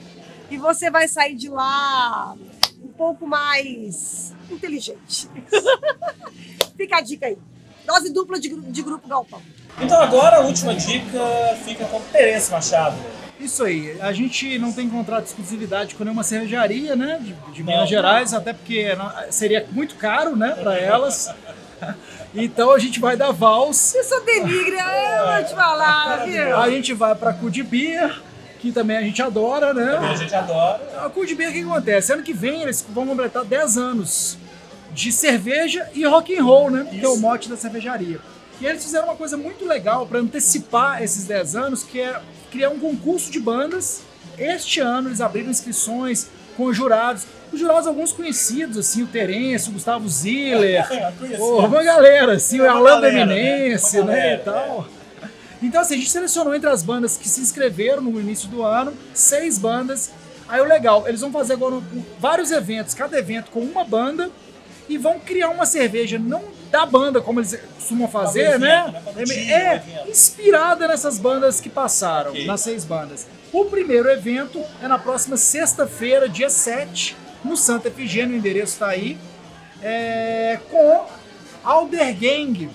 e 0.51 0.59
você 0.59 0.91
vai 0.91 1.09
sair 1.09 1.35
de 1.35 1.49
lá 1.49 2.37
um 2.83 2.89
pouco 2.89 3.27
mais 3.27 4.35
inteligente. 4.55 5.29
Fica 6.77 6.97
a 6.97 7.01
dica 7.01 7.27
aí. 7.27 7.37
Dose 7.87 8.13
dupla 8.13 8.39
de, 8.39 8.49
de 8.49 8.83
grupo 8.83 9.09
Galpão. 9.09 9.41
Então 9.81 10.01
agora 10.01 10.37
a 10.37 10.41
última 10.41 10.75
dica 10.75 11.19
fica 11.65 11.85
com 11.87 12.01
Terence 12.13 12.51
Machado. 12.51 12.97
Isso 13.39 13.65
aí. 13.65 13.99
A 14.01 14.13
gente 14.13 14.59
não 14.59 14.73
tem 14.73 14.89
contrato 14.89 15.23
de 15.25 15.31
exclusividade 15.31 15.95
com 15.95 16.05
nenhuma 16.05 16.23
cervejaria, 16.23 16.95
né? 16.95 17.19
De, 17.21 17.33
de. 17.53 17.63
Minas 17.65 17.89
Gerais, 17.89 18.35
até 18.35 18.53
porque 18.53 18.95
não- 18.95 19.11
seria 19.31 19.67
muito 19.73 19.95
caro, 19.95 20.37
né, 20.37 20.51
para 20.61 20.77
elas. 20.79 21.33
Então 22.33 22.71
a 22.71 22.79
gente 22.79 23.01
vai 23.01 23.17
da 23.17 23.33
Vals, 23.33 23.93
Isso 23.95 24.21
denigre, 24.21 24.77
eu 24.77 25.33
vou 25.35 25.45
te 25.45 25.53
falar, 25.55 26.27
viu? 26.27 26.57
a 26.57 26.71
gente 26.71 26.95
vai 26.95 27.13
para 27.17 27.33
Cud 27.33 27.61
Beer, 27.65 28.23
que 28.61 28.71
também 28.73 28.97
a 28.97 29.03
gente 29.03 29.21
adora, 29.23 29.71
A 29.71 29.75
né? 29.75 30.17
gente 30.17 30.35
adora. 30.35 30.81
A 31.05 31.09
Cud 31.09 31.35
Beer, 31.35 31.51
o 31.51 31.53
que 31.53 31.63
acontece? 31.63 32.13
Ano 32.13 32.23
que 32.23 32.33
vem 32.33 32.63
eles 32.63 32.85
vão 32.89 33.07
completar 33.07 33.45
10 33.45 33.79
anos 33.79 34.37
de 34.93 35.11
cerveja 35.13 35.89
e 35.95 36.05
rock 36.05 36.37
and 36.37 36.43
roll, 36.45 36.71
né? 36.71 36.87
Que 36.91 37.05
é 37.05 37.09
o 37.09 37.13
Isso. 37.13 37.21
mote 37.21 37.49
da 37.49 37.57
cervejaria. 37.57 38.19
E 38.61 38.67
eles 38.67 38.85
fizeram 38.85 39.07
uma 39.07 39.17
coisa 39.17 39.37
muito 39.37 39.65
legal 39.67 40.07
para 40.07 40.19
antecipar 40.19 41.03
esses 41.03 41.25
10 41.25 41.57
anos, 41.57 41.83
que 41.83 42.01
é 42.01 42.21
criar 42.51 42.69
um 42.69 42.79
concurso 42.79 43.31
de 43.31 43.41
bandas. 43.41 44.03
Este 44.37 44.81
ano 44.81 45.09
eles 45.09 45.21
abriram 45.21 45.51
inscrições 45.51 46.29
com 46.57 46.71
jurados. 46.73 47.25
Os 47.53 47.59
jurados, 47.59 47.87
alguns 47.87 48.13
conhecidos, 48.13 48.77
assim, 48.77 49.03
o 49.03 49.07
Terence, 49.07 49.71
o 49.71 49.73
Gustavo 49.73 50.09
Ziller. 50.09 50.87
Pô, 51.39 51.67
uma 51.67 51.83
galera, 51.83 52.35
assim, 52.35 52.61
o 52.61 52.65
Uma 52.65 52.75
Orlando 52.75 53.03
galera, 53.03 53.27
né? 53.27 53.61
Eminence, 53.61 54.03
né, 54.03 54.35
e 54.35 54.39
tal. 54.39 54.87
Então, 55.63 55.81
assim, 55.81 55.95
a 55.95 55.99
gente 55.99 56.11
selecionou 56.11 56.55
entre 56.55 56.69
as 56.71 56.83
bandas 56.83 57.17
que 57.17 57.29
se 57.29 57.41
inscreveram 57.41 58.03
no 58.03 58.19
início 58.21 58.49
do 58.49 58.63
ano, 58.63 58.93
seis 59.13 59.59
bandas. 59.59 60.11
Aí 60.49 60.61
o 60.61 60.65
legal, 60.65 61.07
eles 61.07 61.21
vão 61.21 61.31
fazer 61.31 61.53
agora 61.53 61.81
vários 62.19 62.51
eventos, 62.51 62.95
cada 62.95 63.19
evento 63.19 63.51
com 63.51 63.61
uma 63.61 63.85
banda, 63.85 64.31
e 64.89 64.99
vão 64.99 65.21
criar 65.21 65.51
uma 65.51 65.65
cerveja, 65.67 66.19
não 66.19 66.43
da 66.71 66.85
banda, 66.87 67.21
como 67.21 67.41
eles 67.41 67.57
costumam 67.77 68.09
fazer, 68.09 68.59
né? 68.59 68.93
né? 69.17 69.25
É, 69.51 69.75
evento. 69.77 70.11
inspirada 70.11 70.89
nessas 70.89 71.19
bandas 71.19 71.61
que 71.61 71.69
passaram, 71.69 72.31
Ok. 72.31 72.47
nas 72.47 72.61
seis 72.61 72.85
bandas. 72.85 73.27
O 73.53 73.65
primeiro 73.67 74.09
evento 74.11 74.61
é 74.83 74.89
na 74.89 74.99
próxima 74.99 75.37
sexta-feira, 75.37 76.29
dia 76.29 76.49
7, 76.51 77.17
no 77.45 77.57
Santa 77.57 77.89
Efigênia, 77.89 78.35
o 78.35 78.39
endereço 78.39 78.73
está 78.75 78.89
aí, 78.89 79.19
é, 79.83 80.59
com 80.71 81.07
Alder 81.65 82.15
Gang. 82.19 82.71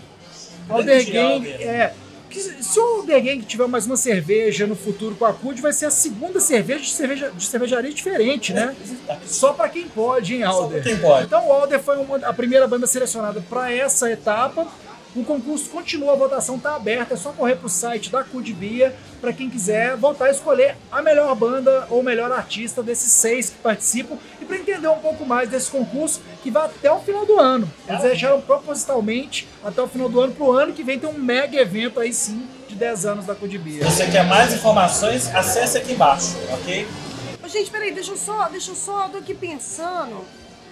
Alder 0.69 1.05
Grande 1.05 1.11
Gang, 1.11 1.51
Alder. 1.53 1.67
é. 1.67 1.93
Que 2.35 2.63
se 2.63 2.79
o 2.79 2.83
Alder 2.97 3.23
Gang 3.23 3.41
tiver 3.43 3.67
mais 3.67 3.85
uma 3.85 3.95
cerveja 3.97 4.67
no 4.67 4.75
futuro 4.75 5.15
com 5.15 5.25
a 5.25 5.33
CUD, 5.33 5.61
vai 5.61 5.71
ser 5.73 5.85
a 5.85 5.91
segunda 5.91 6.39
cerveja 6.39 6.81
de, 6.81 6.91
cerveja, 6.91 7.31
de 7.31 7.45
cervejaria 7.45 7.93
diferente, 7.93 8.51
né? 8.53 8.75
Só 9.25 9.53
para 9.53 9.69
quem 9.69 9.87
pode, 9.87 10.35
hein, 10.35 10.41
Só 10.41 10.47
pra 10.51 10.57
Alder? 10.63 10.83
quem 10.83 10.97
pode. 10.97 11.25
Então 11.25 11.47
o 11.47 11.51
Alder 11.53 11.79
foi 11.81 11.97
uma- 11.97 12.17
a 12.17 12.33
primeira 12.33 12.67
banda 12.67 12.85
selecionada 12.87 13.41
para 13.49 13.71
essa 13.71 14.11
etapa. 14.11 14.67
O 15.15 15.23
concurso 15.23 15.69
continua, 15.69 16.11
a 16.11 16.15
votação 16.17 16.57
está 16.57 16.75
aberta, 16.75 17.13
é 17.13 17.17
só 17.17 17.31
correr 17.31 17.55
para 17.55 17.67
o 17.67 17.69
site 17.69 18.11
da 18.11 18.21
Cudbia 18.21 18.93
para 19.21 19.31
quem 19.31 19.49
quiser 19.49 19.95
voltar 19.95 20.25
a 20.25 20.29
escolher 20.31 20.75
a 20.91 21.01
melhor 21.01 21.33
banda 21.35 21.87
ou 21.89 22.03
melhor 22.03 22.29
artista 22.33 22.83
desses 22.83 23.13
seis 23.13 23.49
que 23.49 23.55
participam 23.59 24.17
um 24.89 24.99
pouco 24.99 25.25
mais 25.25 25.49
desse 25.49 25.69
concurso 25.69 26.21
que 26.43 26.51
vai 26.51 26.65
até 26.65 26.91
o 26.91 26.99
final 26.99 27.25
do 27.25 27.39
ano. 27.39 27.71
Eles 27.87 28.01
deixaram 28.01 28.41
propositalmente 28.41 29.47
até 29.63 29.81
o 29.81 29.87
final 29.87 30.09
do 30.09 30.19
ano, 30.19 30.33
para 30.33 30.43
o 30.43 30.51
ano 30.51 30.73
que 30.73 30.83
vem 30.83 30.99
ter 30.99 31.07
um 31.07 31.13
mega 31.13 31.57
evento 31.59 31.99
aí 31.99 32.13
sim 32.13 32.47
de 32.67 32.75
10 32.75 33.05
anos 33.05 33.25
da 33.25 33.35
Cudbia. 33.35 33.83
Se 33.85 33.91
você 33.91 34.07
quer 34.07 34.25
mais 34.25 34.53
informações, 34.53 35.33
acesse 35.33 35.77
aqui 35.77 35.93
embaixo, 35.93 36.35
ok? 36.53 36.87
Ô, 37.43 37.47
Gente, 37.47 37.69
peraí, 37.69 37.91
deixa 37.93 38.11
eu 38.11 38.17
só, 38.17 38.47
deixa 38.49 38.71
eu 38.71 38.75
só, 38.75 39.03
eu 39.05 39.09
tô 39.09 39.17
aqui 39.19 39.33
pensando. 39.33 40.25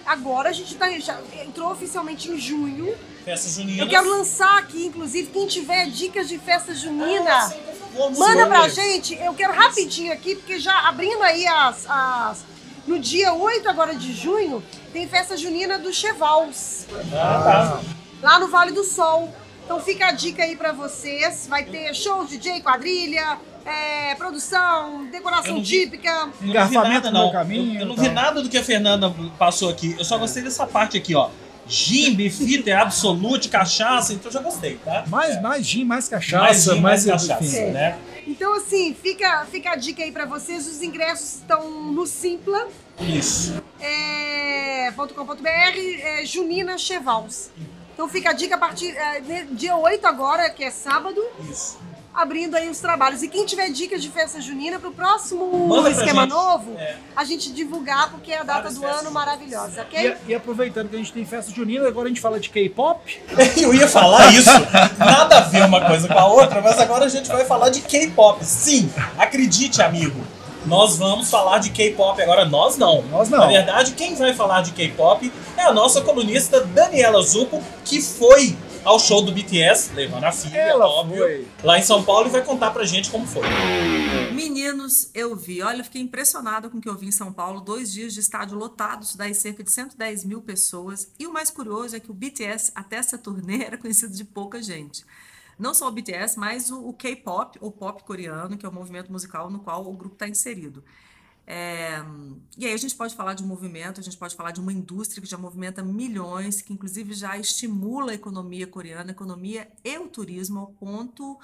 Agora 0.04 0.50
a 0.50 0.52
gente 0.52 0.74
tá, 0.74 0.90
já 0.98 1.18
entrou 1.42 1.70
oficialmente 1.70 2.30
em 2.30 2.38
junho. 2.38 2.94
Festa 3.24 3.48
junina. 3.48 3.82
Eu 3.82 3.88
quero 3.88 4.08
lançar 4.10 4.58
aqui, 4.58 4.84
inclusive, 4.86 5.30
quem 5.30 5.46
tiver 5.46 5.86
dicas 5.86 6.28
de 6.28 6.38
festa 6.38 6.74
junina, 6.74 7.30
Ah, 7.30 7.48
sim, 7.48 7.58
favor, 7.94 8.18
manda 8.18 8.46
pra 8.46 8.68
gente. 8.68 9.14
Eu 9.14 9.32
quero 9.34 9.52
rapidinho 9.54 10.12
aqui, 10.12 10.34
porque 10.34 10.58
já 10.58 10.88
abrindo 10.88 11.22
aí 11.22 11.46
as. 11.46 11.86
as 11.88 12.53
no 12.86 12.98
dia 12.98 13.32
8 13.32 13.68
agora 13.68 13.94
de 13.94 14.12
junho, 14.12 14.62
tem 14.92 15.08
festa 15.08 15.36
junina 15.36 15.78
do 15.78 15.92
Chevals, 15.92 16.86
Ah, 17.12 17.42
tá. 17.42 17.80
lá 18.22 18.38
no 18.38 18.48
Vale 18.48 18.72
do 18.72 18.84
Sol. 18.84 19.32
Então 19.64 19.80
fica 19.80 20.08
a 20.08 20.12
dica 20.12 20.42
aí 20.42 20.56
pra 20.56 20.72
vocês. 20.72 21.46
Vai 21.48 21.64
ter 21.64 21.94
show, 21.94 22.22
DJ, 22.26 22.60
quadrilha, 22.60 23.38
é, 23.64 24.14
produção, 24.14 25.06
decoração 25.06 25.54
não 25.54 25.62
vi. 25.62 25.66
típica. 25.66 26.10
Eu 26.10 26.26
não 26.26 26.32
vi 26.38 26.48
Engarrafamento 26.50 27.10
nada, 27.10 27.24
no 27.26 27.32
caminho, 27.32 27.74
Eu, 27.76 27.80
eu 27.80 27.86
não 27.86 27.96
vi 27.96 28.10
nada 28.10 28.42
do 28.42 28.48
que 28.50 28.58
a 28.58 28.62
Fernanda 28.62 29.10
passou 29.38 29.70
aqui. 29.70 29.94
Eu 29.98 30.04
só 30.04 30.18
gostei 30.18 30.42
dessa 30.42 30.66
parte 30.66 30.98
aqui, 30.98 31.14
ó. 31.14 31.30
Gin, 31.66 32.14
bifita, 32.14 32.76
absolute, 32.78 33.48
cachaça, 33.48 34.12
então 34.12 34.28
eu 34.28 34.32
já 34.32 34.40
gostei, 34.40 34.76
tá? 34.84 35.04
Mais, 35.08 35.36
É. 35.36 35.40
mais 35.40 35.66
gin, 35.66 35.84
mais 35.84 35.88
mais 35.88 36.08
cachaça, 36.08 36.74
gin, 36.74 36.80
mais, 36.80 37.06
mais 37.06 37.26
cachaça, 37.26 37.44
enfim. 37.44 37.70
né? 37.72 37.98
Então, 38.26 38.54
assim, 38.54 38.94
fica, 38.94 39.46
fica 39.50 39.70
a 39.72 39.76
dica 39.76 40.02
aí 40.02 40.10
pra 40.10 40.24
vocês. 40.26 40.66
Os 40.66 40.82
ingressos 40.82 41.34
estão 41.36 41.70
no 41.92 42.06
Simpla. 42.06 42.68
Isso. 43.00 43.54
é, 43.80 44.92
.com.br, 44.96 45.48
é, 45.48 46.24
Junina 46.24 46.78
Chevals. 46.78 47.50
Então 47.92 48.08
fica 48.08 48.30
a 48.30 48.32
dica 48.32 48.56
a 48.56 48.58
partir 48.58 48.90
é, 48.96 49.20
dia 49.52 49.76
8 49.76 50.04
agora, 50.06 50.50
que 50.50 50.64
é 50.64 50.70
sábado, 50.70 51.22
Isso. 51.50 51.78
Abrindo 52.14 52.54
aí 52.54 52.68
os 52.70 52.78
trabalhos. 52.78 53.22
E 53.22 53.28
quem 53.28 53.44
tiver 53.44 53.68
dicas 53.70 54.00
de 54.00 54.08
festa 54.08 54.40
junina 54.40 54.78
pro 54.78 54.92
próximo 54.92 55.66
Manda 55.68 55.82
pra 55.82 55.90
esquema 55.90 56.22
gente. 56.22 56.30
novo, 56.30 56.76
É. 56.78 56.96
a 57.16 57.24
gente 57.24 57.52
divulgar 57.52 58.10
porque 58.10 58.30
é 58.32 58.36
a 58.38 58.42
data 58.44 58.52
Várias 58.62 58.74
do 58.74 58.80
festas 58.82 59.00
ano 59.00 59.10
maravilhosa, 59.10 59.78
E, 59.78 59.80
ok? 59.80 60.16
e 60.28 60.34
aproveitando 60.34 60.88
que 60.88 60.94
a 60.94 60.98
gente 60.98 61.12
tem 61.12 61.24
festa 61.24 61.50
junina, 61.52 61.88
agora 61.88 62.06
a 62.06 62.08
gente 62.08 62.20
fala 62.20 62.38
de 62.38 62.48
K-pop. 62.50 63.20
Eu 63.60 63.74
ia 63.74 63.88
falar 63.88 64.32
isso, 64.32 64.48
nada 64.98 65.38
a 65.38 65.40
ver 65.40 65.64
uma 65.64 65.84
coisa 65.86 66.06
com 66.06 66.18
a 66.18 66.26
outra, 66.26 66.60
mas 66.60 66.78
agora 66.78 67.04
a 67.06 67.08
gente 67.08 67.28
vai 67.28 67.44
falar 67.44 67.70
de 67.70 67.80
K-pop. 67.80 68.44
Sim, 68.44 68.88
acredite, 69.18 69.82
amigo. 69.82 70.20
Nós 70.66 70.96
vamos 70.96 71.28
falar 71.28 71.58
de 71.58 71.68
K-pop 71.70 72.22
agora. 72.22 72.46
Nós 72.46 72.78
não. 72.78 73.02
Nós 73.10 73.28
não. 73.28 73.38
Na 73.40 73.46
verdade, 73.48 73.92
quem 73.92 74.14
vai 74.14 74.32
falar 74.32 74.62
de 74.62 74.72
K-pop 74.72 75.30
é 75.58 75.62
a 75.62 75.72
nossa 75.74 76.00
colunista 76.00 76.60
Daniela 76.60 77.20
Zucco, 77.22 77.62
que 77.84 78.00
foi 78.00 78.56
ao 78.84 78.98
show 78.98 79.22
do 79.22 79.32
BTS, 79.32 79.92
levando 79.94 80.24
a 80.24 80.32
filha, 80.32 80.58
Ela 80.58 80.86
óbvio, 80.86 81.18
foi. 81.18 81.48
lá 81.62 81.78
em 81.78 81.82
São 81.82 82.04
Paulo 82.04 82.28
e 82.28 82.30
vai 82.30 82.44
contar 82.44 82.70
pra 82.70 82.84
gente 82.84 83.10
como 83.10 83.26
foi. 83.26 83.42
Meninos, 84.32 85.10
eu 85.14 85.34
vi. 85.34 85.62
Olha, 85.62 85.80
eu 85.80 85.84
fiquei 85.84 86.02
impressionada 86.02 86.68
com 86.68 86.78
o 86.78 86.80
que 86.80 86.88
eu 86.88 86.96
vi 86.96 87.06
em 87.06 87.12
São 87.12 87.32
Paulo. 87.32 87.60
Dois 87.60 87.92
dias 87.92 88.12
de 88.12 88.20
estádio 88.20 88.56
lotado, 88.58 89.02
isso 89.02 89.16
daí 89.16 89.34
cerca 89.34 89.62
de 89.64 89.70
110 89.70 90.24
mil 90.24 90.42
pessoas. 90.42 91.10
E 91.18 91.26
o 91.26 91.32
mais 91.32 91.50
curioso 91.50 91.96
é 91.96 92.00
que 92.00 92.10
o 92.10 92.14
BTS, 92.14 92.72
até 92.74 92.96
essa 92.96 93.16
turnê, 93.18 93.64
era 93.64 93.78
conhecido 93.78 94.14
de 94.14 94.24
pouca 94.24 94.62
gente. 94.62 95.04
Não 95.58 95.72
só 95.72 95.88
o 95.88 95.92
BTS, 95.92 96.38
mas 96.38 96.70
o, 96.70 96.88
o 96.88 96.92
K-pop, 96.92 97.58
ou 97.60 97.70
pop 97.70 98.02
coreano, 98.02 98.56
que 98.56 98.66
é 98.66 98.68
o 98.68 98.72
movimento 98.72 99.10
musical 99.12 99.48
no 99.50 99.60
qual 99.60 99.86
o 99.88 99.96
grupo 99.96 100.14
está 100.14 100.28
inserido. 100.28 100.82
É, 101.46 102.02
e 102.56 102.66
aí 102.66 102.72
a 102.72 102.76
gente 102.76 102.94
pode 102.94 103.14
falar 103.14 103.34
de 103.34 103.44
movimento, 103.44 104.00
a 104.00 104.02
gente 104.02 104.16
pode 104.16 104.34
falar 104.34 104.50
de 104.50 104.60
uma 104.60 104.72
indústria 104.72 105.22
que 105.22 105.28
já 105.28 105.36
movimenta 105.36 105.82
milhões, 105.82 106.62
que 106.62 106.72
inclusive 106.72 107.12
já 107.12 107.36
estimula 107.36 108.12
a 108.12 108.14
economia 108.14 108.66
coreana, 108.66 109.10
a 109.10 109.12
economia 109.12 109.70
e 109.84 109.98
o 109.98 110.08
turismo, 110.08 110.60
ao 110.60 110.66
ponto 110.68 111.38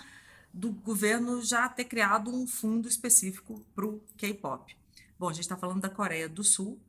do 0.53 0.73
governo 0.73 1.43
já 1.43 1.69
ter 1.69 1.85
criado 1.85 2.31
um 2.31 2.47
fundo 2.47 2.89
específico 2.89 3.63
para 3.75 3.87
o 3.87 4.01
K-pop. 4.17 4.75
Bom, 5.19 5.29
a 5.29 5.33
gente 5.33 5.43
está 5.43 5.57
falando 5.57 5.83
da 5.83 5.91
Coreia 5.91 6.29
do 6.29 6.43
Sul, 6.43 6.81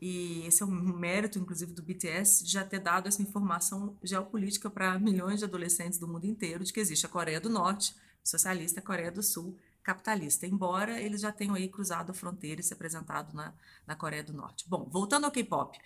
e 0.00 0.46
esse 0.46 0.62
é 0.62 0.66
um 0.66 0.70
mérito, 0.70 1.38
inclusive, 1.38 1.72
do 1.72 1.82
BTS 1.82 2.46
já 2.46 2.64
ter 2.64 2.78
dado 2.78 3.08
essa 3.08 3.22
informação 3.22 3.96
geopolítica 4.02 4.70
para 4.70 4.98
milhões 4.98 5.40
de 5.40 5.44
adolescentes 5.44 5.98
do 5.98 6.06
mundo 6.06 6.26
inteiro 6.26 6.64
de 6.64 6.72
que 6.72 6.80
existe 6.80 7.06
a 7.06 7.08
Coreia 7.08 7.40
do 7.40 7.48
Norte, 7.48 7.94
socialista, 8.22 8.80
a 8.80 8.82
Coreia 8.82 9.10
do 9.10 9.22
Sul, 9.22 9.56
capitalista, 9.88 10.46
embora 10.46 11.00
eles 11.00 11.22
já 11.22 11.32
tenham 11.32 11.54
aí 11.54 11.66
cruzado 11.66 12.10
a 12.10 12.14
fronteira 12.14 12.60
e 12.60 12.64
se 12.64 12.74
apresentado 12.74 13.32
na, 13.32 13.54
na 13.86 13.96
Coreia 13.96 14.22
do 14.22 14.34
Norte. 14.34 14.68
Bom, 14.68 14.86
voltando 14.90 15.24
ao 15.24 15.30
K-pop, 15.30 15.78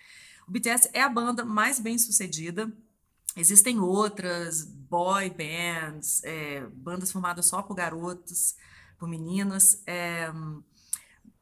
o 0.45 0.51
BTS 0.51 0.89
é 0.91 1.01
a 1.01 1.07
banda 1.07 1.45
mais 1.45 1.79
bem 1.79 1.97
sucedida. 1.97 2.69
Existem 3.33 3.79
outras 3.79 4.65
boy 4.65 5.29
bands, 5.29 6.21
é, 6.25 6.67
bandas 6.73 7.13
formadas 7.13 7.45
só 7.45 7.61
por 7.61 7.75
garotos, 7.75 8.57
por 8.97 9.07
meninas. 9.07 9.81
É, 9.87 10.29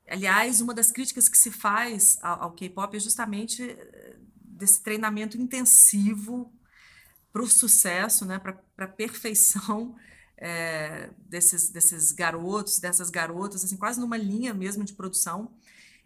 aliás, 0.07 0.61
uma 0.61 0.75
das 0.75 0.91
críticas 0.91 1.27
que 1.27 1.37
se 1.39 1.49
faz 1.49 2.19
ao, 2.21 2.43
ao 2.43 2.51
K-pop 2.51 2.95
é 2.95 2.99
justamente 2.99 3.71
eh, 3.71 4.17
desse 4.35 4.83
treinamento 4.83 5.35
intensivo 5.35 6.53
para 7.33 7.41
o 7.41 7.47
sucesso, 7.47 8.23
né, 8.23 8.37
para 8.37 8.61
a 8.77 8.87
perfeição 8.87 9.95
é, 10.41 11.11
desses, 11.19 11.69
desses 11.69 12.11
garotos, 12.11 12.79
dessas 12.79 13.11
garotas, 13.11 13.63
assim, 13.63 13.77
quase 13.77 13.99
numa 13.99 14.17
linha 14.17 14.55
mesmo 14.55 14.83
de 14.83 14.93
produção. 14.93 15.51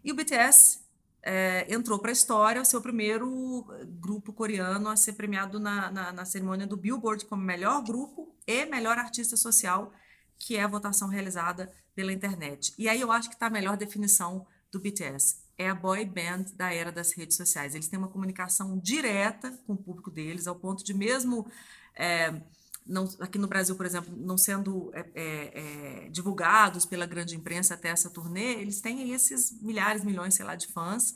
E 0.04 0.12
o 0.12 0.14
BTS 0.14 0.80
é, 1.22 1.66
entrou 1.72 1.98
para 1.98 2.10
a 2.10 2.12
história, 2.12 2.60
o 2.60 2.64
seu 2.64 2.82
primeiro 2.82 3.66
grupo 3.98 4.34
coreano 4.34 4.90
a 4.90 4.96
ser 4.96 5.14
premiado 5.14 5.58
na, 5.58 5.90
na, 5.90 6.12
na, 6.12 6.24
cerimônia 6.26 6.66
do 6.66 6.76
Billboard 6.76 7.24
como 7.24 7.42
melhor 7.42 7.82
grupo 7.82 8.36
e 8.46 8.66
melhor 8.66 8.98
artista 8.98 9.38
social, 9.38 9.90
que 10.38 10.54
é 10.54 10.62
a 10.62 10.68
votação 10.68 11.08
realizada 11.08 11.72
pela 11.94 12.12
internet. 12.12 12.74
E 12.76 12.90
aí 12.90 13.00
eu 13.00 13.10
acho 13.10 13.30
que 13.30 13.34
está 13.34 13.46
a 13.46 13.50
melhor 13.50 13.78
definição 13.78 14.46
do 14.70 14.78
BTS. 14.78 15.38
É 15.56 15.70
a 15.70 15.74
boy 15.74 16.04
band 16.04 16.44
da 16.54 16.72
era 16.74 16.92
das 16.92 17.16
redes 17.16 17.38
sociais. 17.38 17.74
Eles 17.74 17.88
têm 17.88 17.98
uma 17.98 18.08
comunicação 18.08 18.78
direta 18.78 19.50
com 19.66 19.72
o 19.72 19.78
público 19.78 20.10
deles, 20.10 20.46
ao 20.46 20.54
ponto 20.54 20.84
de 20.84 20.92
mesmo 20.92 21.50
é, 21.94 22.42
não, 22.86 23.08
aqui 23.20 23.38
no 23.38 23.48
Brasil, 23.48 23.74
por 23.74 23.84
exemplo, 23.84 24.14
não 24.16 24.38
sendo 24.38 24.90
é, 24.94 25.10
é, 25.14 26.08
divulgados 26.10 26.86
pela 26.86 27.06
grande 27.06 27.34
imprensa 27.34 27.74
até 27.74 27.88
essa 27.88 28.08
turnê, 28.08 28.54
eles 28.54 28.80
têm 28.80 29.12
esses 29.12 29.60
milhares, 29.60 30.04
milhões, 30.04 30.34
sei 30.34 30.44
lá, 30.44 30.54
de 30.54 30.66
fãs. 30.68 31.12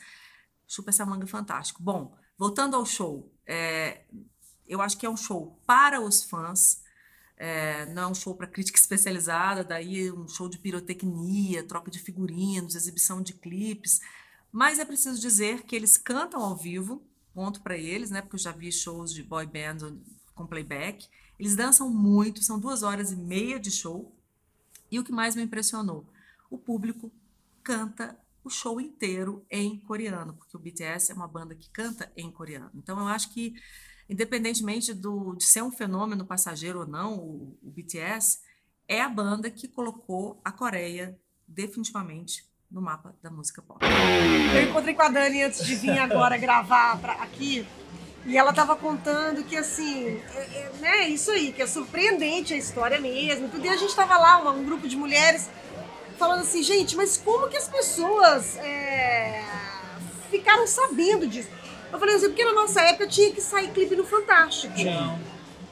Chupa 0.66 0.90
essa 0.90 1.06
manga 1.06 1.26
fantástico. 1.26 1.82
Bom, 1.82 2.16
voltando 2.36 2.76
ao 2.76 2.84
show, 2.84 3.32
é, 3.46 4.04
eu 4.66 4.80
acho 4.80 4.96
que 4.98 5.06
é 5.06 5.10
um 5.10 5.16
show 5.16 5.60
para 5.66 6.00
os 6.00 6.24
fãs, 6.24 6.82
é, 7.36 7.86
não 7.86 8.02
é 8.02 8.06
um 8.08 8.14
show 8.14 8.34
para 8.34 8.46
crítica 8.46 8.78
especializada, 8.78 9.64
daí 9.64 10.10
um 10.10 10.28
show 10.28 10.48
de 10.48 10.58
pirotecnia, 10.58 11.66
troca 11.66 11.90
de 11.90 11.98
figurinos, 11.98 12.74
exibição 12.74 13.22
de 13.22 13.34
clipes, 13.34 14.00
mas 14.52 14.78
é 14.78 14.84
preciso 14.84 15.20
dizer 15.20 15.62
que 15.62 15.76
eles 15.76 15.96
cantam 15.96 16.42
ao 16.42 16.56
vivo, 16.56 17.02
ponto 17.32 17.60
para 17.60 17.76
eles, 17.76 18.10
né? 18.10 18.20
Porque 18.20 18.36
eu 18.36 18.40
já 18.40 18.52
vi 18.52 18.72
shows 18.72 19.12
de 19.12 19.22
boy 19.22 19.46
band 19.46 19.96
com 20.34 20.46
playback. 20.46 21.08
Eles 21.40 21.56
dançam 21.56 21.88
muito, 21.88 22.44
são 22.44 22.60
duas 22.60 22.82
horas 22.82 23.12
e 23.12 23.16
meia 23.16 23.58
de 23.58 23.70
show. 23.70 24.14
E 24.90 24.98
o 24.98 25.04
que 25.04 25.10
mais 25.10 25.34
me 25.34 25.42
impressionou? 25.42 26.04
O 26.50 26.58
público 26.58 27.10
canta 27.62 28.14
o 28.44 28.50
show 28.50 28.78
inteiro 28.78 29.42
em 29.50 29.78
coreano, 29.78 30.34
porque 30.34 30.54
o 30.54 30.60
BTS 30.60 31.10
é 31.10 31.14
uma 31.14 31.26
banda 31.26 31.54
que 31.54 31.70
canta 31.70 32.12
em 32.14 32.30
coreano. 32.30 32.70
Então 32.74 33.00
eu 33.00 33.06
acho 33.06 33.32
que, 33.32 33.54
independentemente 34.06 34.92
do, 34.92 35.34
de 35.34 35.44
ser 35.44 35.62
um 35.62 35.72
fenômeno 35.72 36.26
passageiro 36.26 36.80
ou 36.80 36.86
não, 36.86 37.16
o, 37.16 37.58
o 37.62 37.70
BTS 37.70 38.40
é 38.86 39.00
a 39.00 39.08
banda 39.08 39.50
que 39.50 39.66
colocou 39.66 40.38
a 40.44 40.52
Coreia 40.52 41.18
definitivamente 41.48 42.44
no 42.70 42.82
mapa 42.82 43.16
da 43.22 43.30
música 43.30 43.62
pop. 43.62 43.82
Eu 43.82 44.68
encontrei 44.68 44.92
com 44.92 45.02
a 45.02 45.08
Dani 45.08 45.44
antes 45.44 45.64
de 45.64 45.74
vir 45.74 45.98
agora 45.98 46.36
gravar 46.36 47.00
pra, 47.00 47.14
aqui. 47.14 47.66
E 48.26 48.36
ela 48.36 48.52
tava 48.52 48.76
contando 48.76 49.42
que, 49.44 49.56
assim, 49.56 50.20
é, 50.36 50.38
é, 50.40 50.70
né, 50.80 51.08
isso 51.08 51.30
aí, 51.30 51.52
que 51.52 51.62
é 51.62 51.66
surpreendente 51.66 52.52
a 52.52 52.56
história 52.56 53.00
mesmo. 53.00 53.48
Tudo. 53.48 53.64
E 53.64 53.68
a 53.68 53.76
gente 53.76 53.94
tava 53.96 54.16
lá, 54.18 54.38
uma- 54.38 54.50
um 54.52 54.62
grupo 54.64 54.86
de 54.86 54.96
mulheres, 54.96 55.48
falando 56.18 56.40
assim, 56.40 56.62
gente, 56.62 56.96
mas 56.96 57.16
como 57.16 57.48
que 57.48 57.56
as 57.56 57.66
pessoas 57.66 58.58
é, 58.58 59.42
ficaram 60.30 60.66
sabendo 60.66 61.26
disso? 61.26 61.48
Eu 61.92 61.98
falei 61.98 62.14
assim, 62.16 62.26
porque 62.28 62.44
na 62.44 62.52
nossa 62.52 62.80
época 62.82 63.06
tinha 63.06 63.30
que 63.32 63.40
sair 63.40 63.68
clipe 63.68 63.96
no 63.96 64.04
Fantástico. 64.04 64.78
Não. 64.78 65.18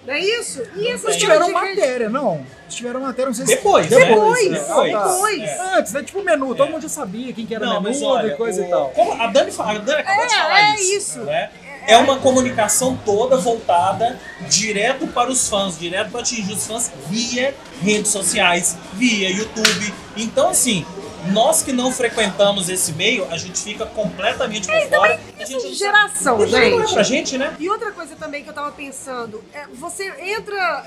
Não 0.07 0.15
é 0.15 0.21
isso? 0.21 0.63
E 0.75 0.89
essa 0.89 1.09
Eles 1.09 1.19
tiveram 1.19 1.47
de- 1.47 1.53
matéria, 1.53 2.09
não. 2.09 2.37
Eles 2.63 2.75
tiveram 2.75 3.01
matéria, 3.01 3.27
não 3.27 3.35
sei 3.35 3.47
se... 3.47 3.57
Depois, 3.57 3.87
Depois, 3.89 4.51
né? 4.51 4.59
Ah, 4.59 4.75
tá. 4.75 4.85
depois. 5.13 5.43
É. 5.43 5.77
Antes, 5.77 5.93
né? 5.93 6.03
Tipo 6.03 6.23
menu, 6.23 6.55
todo 6.55 6.71
mundo 6.71 6.81
já 6.81 6.89
sabia 6.89 7.31
quem 7.35 7.45
que 7.45 7.55
era 7.55 7.67
Não, 7.67 7.83
mas 7.83 7.99
menudo 8.01 8.17
olha, 8.19 8.33
e 8.33 8.37
coisa 8.37 8.63
o- 8.63 8.65
e 8.65 8.69
tal. 8.71 8.89
como 8.93 9.13
a 9.13 9.27
Dani, 9.27 9.53
fa- 9.53 9.71
a 9.71 9.75
Dani 9.79 10.01
acabou 10.01 10.27
de 10.27 10.33
É, 10.33 10.37
falar 10.39 10.61
é 10.61 10.75
isso. 10.77 10.97
isso. 10.97 11.19
né? 11.21 11.51
É 11.89 11.97
uma 11.97 12.19
comunicação 12.19 12.99
toda 13.03 13.39
voltada 13.39 14.21
direto 14.47 15.07
para 15.07 15.31
os 15.31 15.49
fãs, 15.49 15.79
direto 15.79 16.11
para 16.11 16.21
atingir 16.21 16.53
os 16.53 16.67
fãs 16.67 16.93
via 17.09 17.55
redes 17.81 18.13
sociais, 18.13 18.77
via 18.93 19.31
YouTube. 19.31 19.95
Então, 20.15 20.51
assim, 20.51 20.85
nós 21.33 21.63
que 21.63 21.73
não 21.73 21.91
frequentamos 21.91 22.69
esse 22.69 22.93
meio, 22.93 23.27
a 23.31 23.39
gente 23.39 23.59
fica 23.59 23.87
completamente 23.87 24.69
por 24.69 24.89
fora. 24.89 25.19
A 25.41 25.45
gente 25.47 25.63
de 25.63 25.69
não 25.69 25.75
geração, 25.75 26.39
sabe. 26.39 26.51
Não 26.51 26.59
é 26.59 26.71
gente. 26.71 26.93
pra 26.93 27.03
gente, 27.03 27.39
né? 27.39 27.57
E 27.59 27.71
outra 27.71 27.91
coisa 27.91 28.15
também 28.17 28.45
que 28.45 28.51
eu 28.51 28.55
tava 28.55 28.71
pensando, 28.73 29.43
é, 29.55 29.67
você 29.73 30.13
entra. 30.21 30.85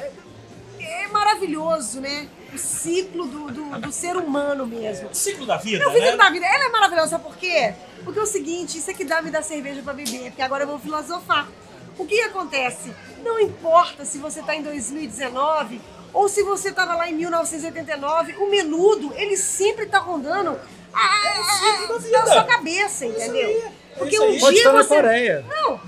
É 0.80 1.08
maravilhoso, 1.08 2.00
né? 2.00 2.28
O 2.54 2.58
ciclo 2.58 3.26
do, 3.28 3.52
do, 3.52 3.80
do 3.80 3.92
ser 3.92 4.18
humano 4.18 4.66
mesmo. 4.68 5.10
O 5.10 5.16
ciclo 5.16 5.46
da 5.46 5.58
vida, 5.58 5.84
É 5.84 5.88
o 5.88 5.92
ciclo 5.92 6.12
né? 6.12 6.18
da 6.18 6.30
vida. 6.30 6.46
Ela 6.46 6.66
é 6.66 6.70
maravilhosa, 6.70 7.10
sabe 7.12 7.24
por 7.24 7.38
quê? 7.38 7.74
Porque 8.04 8.20
é 8.20 8.24
o 8.24 8.26
seguinte, 8.26 8.78
isso 8.78 8.92
aqui 8.92 9.06
dá 9.06 9.22
me 9.22 9.32
dá 9.32 9.42
cerveja 9.42 9.82
pra 9.82 9.94
beber, 9.94 10.26
porque 10.32 10.42
agora 10.42 10.64
eu 10.64 10.68
vou 10.68 10.80
filosofar. 10.80 11.48
O 11.98 12.06
que 12.06 12.20
acontece? 12.22 12.94
Não 13.24 13.40
importa 13.40 14.04
se 14.06 14.18
você 14.18 14.42
tá 14.42 14.56
em 14.56 14.64
2019 14.64 15.80
ou 16.14 16.28
se 16.28 16.44
você 16.44 16.72
tava 16.72 16.96
lá 16.96 17.10
em 17.10 17.14
1989, 17.14 18.36
o 18.38 18.50
menudo, 18.50 19.14
ele 19.16 19.38
sempre 19.38 19.86
tá 19.86 20.00
rondando 20.00 20.60
a, 20.94 21.00
a, 21.00 21.34
da 21.88 21.96
a, 21.96 22.22
na 22.26 22.26
sua 22.34 22.44
cabeça, 22.44 23.06
entendeu? 23.06 23.50
é 23.50 23.72
Porque 23.98 24.20
um 24.20 24.32
dia 24.32 24.52
estar 24.52 24.74
na 24.74 24.84
você 24.84 24.96
Coreia. 24.96 25.46
não, 25.48 25.80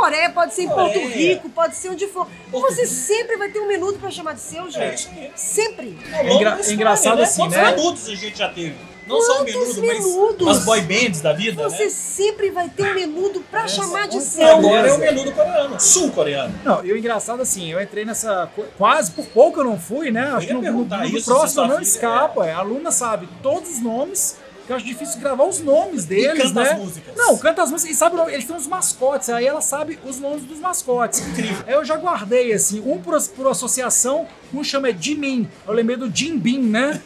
pode 0.00 0.14
ser 0.14 0.20
na 0.20 0.20
Coreia, 0.24 0.30
pode 0.30 0.54
ser 0.54 0.62
em 0.62 0.68
Porto. 0.68 0.98
Rico, 0.98 1.48
pode 1.50 1.76
ser 1.76 1.88
onde 1.90 2.06
for. 2.08 2.26
Porto 2.50 2.74
Você 2.74 2.82
Rico. 2.82 2.94
sempre 2.94 3.36
vai 3.36 3.50
ter 3.50 3.60
um 3.60 3.68
minuto 3.68 3.98
pra 3.98 4.10
chamar 4.10 4.34
de 4.34 4.40
seu, 4.40 4.66
É 4.66 4.70
gente. 4.70 4.94
isso 4.98 5.10
aí. 5.14 5.30
Sempre. 5.36 5.98
Ao 6.12 6.24
longo 6.24 6.34
engra- 6.36 6.50
da 6.50 6.56
história, 6.56 6.74
engraçado 6.74 7.22
assim, 7.22 7.42
Quantos 7.42 7.56
né? 7.56 7.64
adultos 7.66 8.08
a 8.08 8.14
gente 8.14 8.38
já 8.38 8.48
teve? 8.48 8.74
Não 9.06 9.20
só 9.22 9.32
o 9.32 9.36
Quantos 9.38 9.54
menudo, 9.76 9.86
mas 9.86 10.04
menudos? 10.04 10.48
as 10.58 10.64
boy 10.64 10.80
bands 10.82 11.20
da 11.20 11.32
vida, 11.32 11.68
Você 11.68 11.84
né? 11.84 11.90
sempre 11.90 12.50
vai 12.50 12.68
ter 12.68 12.84
um 12.84 12.94
menudo 12.94 13.40
pra 13.50 13.66
chamar 13.66 14.06
de 14.06 14.14
com 14.18 14.20
seu. 14.20 14.46
Agora 14.46 14.86
é 14.88 14.92
o 14.92 14.98
menudo 14.98 15.32
coreano, 15.32 15.80
sul-coreano. 15.80 16.54
Não, 16.64 16.84
e 16.84 16.92
o 16.92 16.96
engraçado 16.96 17.42
assim, 17.42 17.72
eu 17.72 17.80
entrei 17.82 18.04
nessa. 18.04 18.48
co- 18.54 18.64
Quase 18.78 19.10
por 19.10 19.26
pouco 19.26 19.60
eu 19.60 19.64
não 19.64 19.78
fui, 19.80 20.12
né? 20.12 20.30
Acho 20.32 20.42
ia 20.42 20.46
que 20.48 20.52
no, 20.52 20.58
no, 20.60 20.64
perguntar 20.64 20.98
no 20.98 21.06
isso, 21.18 21.24
próximo 21.28 21.48
sua 21.50 21.66
não 21.66 21.76
filha- 21.78 21.88
escapa. 21.88 22.46
é. 22.46 22.52
A 22.52 22.58
aluna 22.58 22.92
sabe 22.92 23.28
todos 23.42 23.68
os 23.70 23.82
nomes, 23.82 24.36
que 24.70 24.72
eu 24.72 24.76
acho 24.76 24.86
difícil 24.86 25.20
gravar 25.20 25.44
os 25.44 25.58
nomes 25.58 26.04
deles, 26.04 26.44
canta 26.44 26.62
né? 26.62 26.70
as 26.70 26.78
músicas. 26.78 27.16
Não, 27.16 27.36
canta 27.36 27.62
as 27.64 27.70
músicas 27.72 27.96
e 27.96 27.98
sabe, 27.98 28.14
o 28.14 28.18
nome- 28.18 28.32
eles 28.32 28.44
têm 28.44 28.54
uns 28.54 28.68
mascotes, 28.68 29.28
aí 29.28 29.44
ela 29.44 29.60
sabe 29.60 29.98
os 30.04 30.20
nomes 30.20 30.44
dos 30.44 30.60
mascotes. 30.60 31.20
Incrível. 31.26 31.64
Aí 31.66 31.74
eu 31.74 31.84
já 31.84 31.96
guardei, 31.96 32.52
assim, 32.52 32.80
um 32.86 32.98
por, 33.00 33.20
por 33.30 33.48
associação, 33.48 34.28
um 34.54 34.62
chama 34.62 34.92
Jimin. 34.92 35.48
Eu 35.66 35.74
lembrei 35.74 35.96
do 35.96 36.08
Jim 36.14 36.38
Beam, 36.38 36.62
né? 36.62 37.00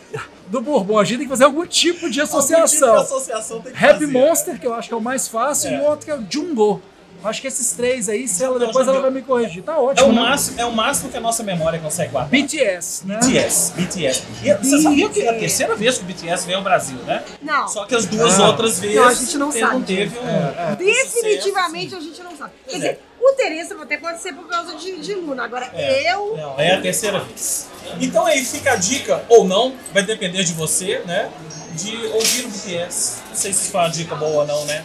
Do 0.48 0.61
Bourbon. 0.61 0.98
A 0.98 1.05
gente 1.05 1.18
tem 1.18 1.27
que 1.27 1.31
fazer 1.31 1.44
algum 1.44 1.64
tipo 1.66 2.11
de 2.11 2.20
Algum 2.20 2.37
tipo 2.38 2.46
de 2.48 2.55
associação. 2.55 2.94
associação 2.96 3.61
tem 3.62 3.72
que 3.72 3.79
Happy 3.83 4.00
fazer. 4.00 4.07
Monster, 4.09 4.61
que 4.61 4.66
eu 4.66 4.74
acho 4.74 4.88
que 4.88 4.94
é 4.94 4.96
o 4.96 5.00
mais 5.00 5.27
fácil, 5.27 5.70
É. 5.70 5.77
e 5.79 5.81
o 5.81 5.85
outro 5.85 6.05
que 6.05 6.11
é 6.12 6.16
o 6.16 6.24
Jumbo. 6.29 6.83
Acho 7.25 7.41
que 7.41 7.47
esses 7.49 7.73
três 7.73 8.09
aí, 8.09 8.29
se 8.29 8.45
ela, 8.45 8.55
Jumbo, 8.55 8.67
depois 8.67 8.87
ela 8.87 9.01
vai 9.01 9.11
me 9.11 9.23
corrigir. 9.23 9.63
Tá 9.63 9.73
É 9.73 9.77
ótimo, 9.77 10.09
o, 10.09 10.13
né? 10.13 10.21
máximo, 10.21 10.61
é 10.61 10.65
o 10.67 10.73
máximo 10.73 11.11
que 11.11 11.17
a 11.17 11.21
nossa 11.21 11.43
memória 11.43 11.79
consegue 11.79 12.13
guardar. 12.13 12.31
BTS, 12.31 13.07
né? 13.07 13.19
BTS, 13.21 13.73
BTS. 13.73 14.23
E 14.43 14.55
você 14.55 14.83
sabia 14.83 15.09
que 15.09 15.23
é 15.23 15.31
a 15.31 15.39
terceira 15.39 15.75
vez 15.75 15.97
que 15.99 16.05
o 16.05 16.07
BTS 16.07 16.45
veio 16.47 16.59
ao 16.59 16.65
Brasil, 16.65 16.99
né? 16.99 17.23
Não. 17.41 17.67
Só 17.69 17.85
que 17.87 17.95
as 17.95 18.05
duas 18.07 18.39
Ah. 18.39 18.49
outras 18.49 18.79
vezes 18.79 18.97
Não, 18.97 19.05
a 19.09 19.15
gente 19.15 19.39
não 19.39 19.51
sabe. 19.53 19.75
não 19.75 19.83
teve 19.83 20.19
um. 20.19 20.29
É, 20.29 20.73
é. 20.73 20.77
Definitivamente 20.77 21.95
a 21.95 22.01
gente 22.01 22.23
não 22.23 22.37
sabe. 22.37 22.53
Quer 22.69 22.77
dizer, 22.77 23.01
o 23.21 23.33
Teresa 23.33 23.75
até 23.83 23.97
pode 23.97 24.21
ser 24.21 24.33
por 24.35 24.47
causa 24.47 24.77
de, 24.77 25.01
de 25.01 25.15
Luna. 25.15 25.45
Agora, 25.45 25.71
É. 25.75 26.13
eu. 26.15 26.37
Não, 26.37 26.59
é 26.61 26.75
a 26.75 26.81
terceira 26.81 27.21
vez. 27.21 27.69
Então 28.01 28.27
aí 28.27 28.45
fica 28.45 28.73
a 28.73 28.77
dica, 28.77 29.25
ou 29.29 29.45
não, 29.45 29.75
vai 29.93 30.03
depender 30.03 30.43
de 30.45 30.53
você, 30.53 31.01
né? 31.07 31.31
De 31.73 31.97
ouvir 32.09 32.45
o 32.45 32.49
BTS. 32.49 33.19
Não 33.31 33.35
sei 33.37 33.53
se 33.53 33.71
foi 33.71 33.81
uma 33.81 33.89
dica 33.89 34.15
boa 34.15 34.43
ou 34.43 34.47
não, 34.47 34.65
né? 34.67 34.85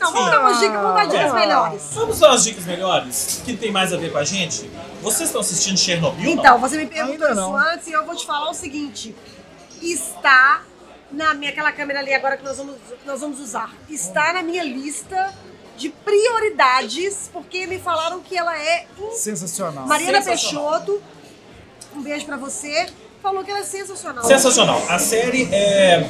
Não, 0.00 0.12
vamos 0.12 0.30
dar 0.30 0.40
umas 0.40 0.58
dicas, 0.60 0.80
vamos 0.80 0.94
dar 0.96 1.04
dicas 1.06 1.30
Ah. 1.30 1.34
melhores. 1.34 1.82
Vamos 1.92 2.18
dar 2.18 2.30
as 2.30 2.44
dicas 2.44 2.64
melhores, 2.64 3.42
que 3.44 3.56
tem 3.56 3.70
mais 3.70 3.92
a 3.92 3.96
ver 3.96 4.10
com 4.10 4.18
a 4.18 4.24
gente. 4.24 4.70
Vocês 5.02 5.28
estão 5.28 5.40
assistindo 5.42 5.78
Chernobyl? 5.78 6.30
Então, 6.30 6.58
você 6.58 6.76
me 6.78 6.86
perguntou 6.86 7.12
Ainda 7.26 7.26
isso 7.26 7.34
não. 7.50 7.56
antes 7.56 7.86
e 7.86 7.92
eu 7.92 8.04
vou 8.06 8.16
te 8.16 8.24
falar 8.26 8.50
o 8.50 8.54
seguinte: 8.54 9.14
está 9.82 10.62
na 11.10 11.34
minha 11.34 11.50
aquela 11.50 11.72
câmera 11.72 12.00
ali 12.00 12.14
agora 12.14 12.36
que 12.36 12.44
nós 12.44 12.56
vamos, 12.56 12.76
nós 13.04 13.20
vamos 13.20 13.40
usar. 13.40 13.74
Está 13.88 14.32
na 14.32 14.42
minha 14.42 14.62
lista 14.64 15.34
de 15.76 15.88
prioridades, 15.90 17.30
porque 17.32 17.66
me 17.66 17.78
falaram 17.78 18.20
que 18.20 18.36
ela 18.36 18.56
é 18.58 18.86
in- 18.98 19.12
Sensacional. 19.16 19.86
Mariana 19.86 20.20
Sensacional. 20.22 20.80
Peixoto, 20.80 21.02
um 21.96 22.02
beijo 22.02 22.26
pra 22.26 22.36
você, 22.36 22.86
falou 23.22 23.42
que 23.42 23.50
ela 23.50 23.60
é 23.60 23.64
sensacional. 23.64 24.24
Sensacional. 24.24 24.82
A 24.88 24.98
série 24.98 25.48
é. 25.52 26.08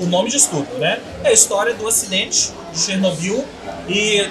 O 0.00 0.06
nome 0.06 0.30
diz 0.30 0.46
tudo, 0.46 0.68
né? 0.78 1.00
É 1.24 1.28
a 1.28 1.32
história 1.32 1.74
do 1.74 1.86
acidente 1.86 2.50
de 2.72 2.78
Chernobyl. 2.80 3.44
E 3.88 4.28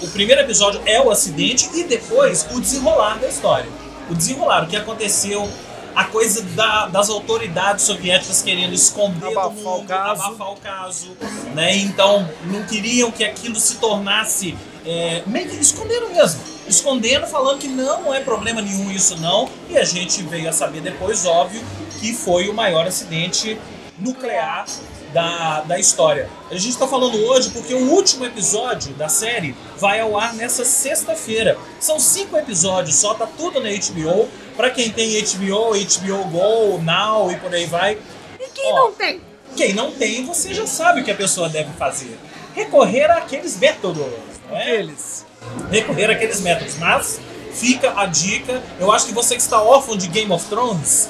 o 0.00 0.08
primeiro 0.08 0.40
episódio 0.40 0.80
é 0.86 1.00
o 1.00 1.10
acidente 1.10 1.68
e 1.74 1.84
depois 1.84 2.46
o 2.52 2.60
desenrolar 2.60 3.18
da 3.18 3.28
história. 3.28 3.68
O 4.08 4.14
desenrolar, 4.14 4.64
o 4.64 4.66
que 4.68 4.76
aconteceu, 4.76 5.48
a 5.94 6.04
coisa 6.04 6.42
da- 6.54 6.86
das 6.86 7.10
autoridades 7.10 7.84
soviéticas 7.84 8.42
querendo 8.42 8.72
esconder 8.72 9.26
Abafar 9.36 9.50
do 9.50 9.60
o 9.60 9.64
mundo, 9.78 9.86
caso. 9.86 10.22
abafar 10.22 10.52
o 10.52 10.56
caso. 10.56 11.08
Né? 11.54 11.76
Então 11.78 12.28
não 12.44 12.62
queriam 12.64 13.10
que 13.10 13.24
aquilo 13.24 13.56
se 13.56 13.76
tornasse. 13.76 14.56
É, 14.86 15.22
meio 15.26 15.48
que 15.48 15.56
escondendo 15.56 16.08
mesmo. 16.10 16.40
Escondendo, 16.66 17.26
falando 17.26 17.58
que 17.58 17.68
não, 17.68 18.02
não 18.02 18.14
é 18.14 18.20
problema 18.20 18.62
nenhum 18.62 18.90
isso 18.90 19.16
não. 19.18 19.48
E 19.68 19.76
a 19.76 19.84
gente 19.84 20.22
veio 20.22 20.48
a 20.48 20.52
saber 20.52 20.80
depois, 20.80 21.26
óbvio, 21.26 21.60
que 22.00 22.14
foi 22.14 22.48
o 22.48 22.54
maior 22.54 22.86
acidente 22.86 23.58
nuclear 23.98 24.64
da, 25.12 25.60
da 25.62 25.78
história. 25.78 26.28
A 26.50 26.54
gente 26.54 26.70
está 26.70 26.86
falando 26.86 27.16
hoje 27.26 27.50
porque 27.50 27.74
o 27.74 27.90
último 27.90 28.24
episódio 28.24 28.92
da 28.94 29.08
série 29.08 29.54
vai 29.76 30.00
ao 30.00 30.18
ar 30.18 30.34
nessa 30.34 30.64
sexta-feira. 30.64 31.56
São 31.78 31.98
cinco 31.98 32.36
episódios 32.36 32.96
só, 32.96 33.14
tá 33.14 33.26
tudo 33.26 33.60
na 33.60 33.68
HBO. 33.70 34.28
Pra 34.56 34.70
quem 34.70 34.90
tem 34.90 35.20
HBO, 35.22 35.70
HBO 35.72 36.24
Go, 36.30 36.82
Now 36.82 37.30
e 37.32 37.36
por 37.36 37.54
aí 37.54 37.66
vai. 37.66 37.98
E 38.38 38.48
quem 38.52 38.72
Ó, 38.72 38.76
não 38.76 38.92
tem? 38.92 39.20
Quem 39.56 39.72
não 39.72 39.90
tem, 39.92 40.24
você 40.24 40.54
já 40.54 40.66
sabe 40.66 41.00
o 41.00 41.04
que 41.04 41.10
a 41.10 41.14
pessoa 41.14 41.48
deve 41.48 41.72
fazer. 41.72 42.18
Recorrer 42.54 43.10
àqueles 43.10 43.58
métodos. 43.58 44.06
não 44.48 44.56
é? 44.56 44.62
Aqueles. 44.62 45.26
recorrer 45.70 46.10
àqueles 46.10 46.40
métodos. 46.40 46.76
Mas 46.78 47.20
fica 47.52 47.98
a 47.98 48.06
dica. 48.06 48.62
Eu 48.78 48.92
acho 48.92 49.06
que 49.06 49.12
você 49.12 49.34
que 49.34 49.42
está 49.42 49.62
órfão 49.62 49.96
de 49.96 50.08
Game 50.08 50.30
of 50.32 50.46
Thrones, 50.46 51.08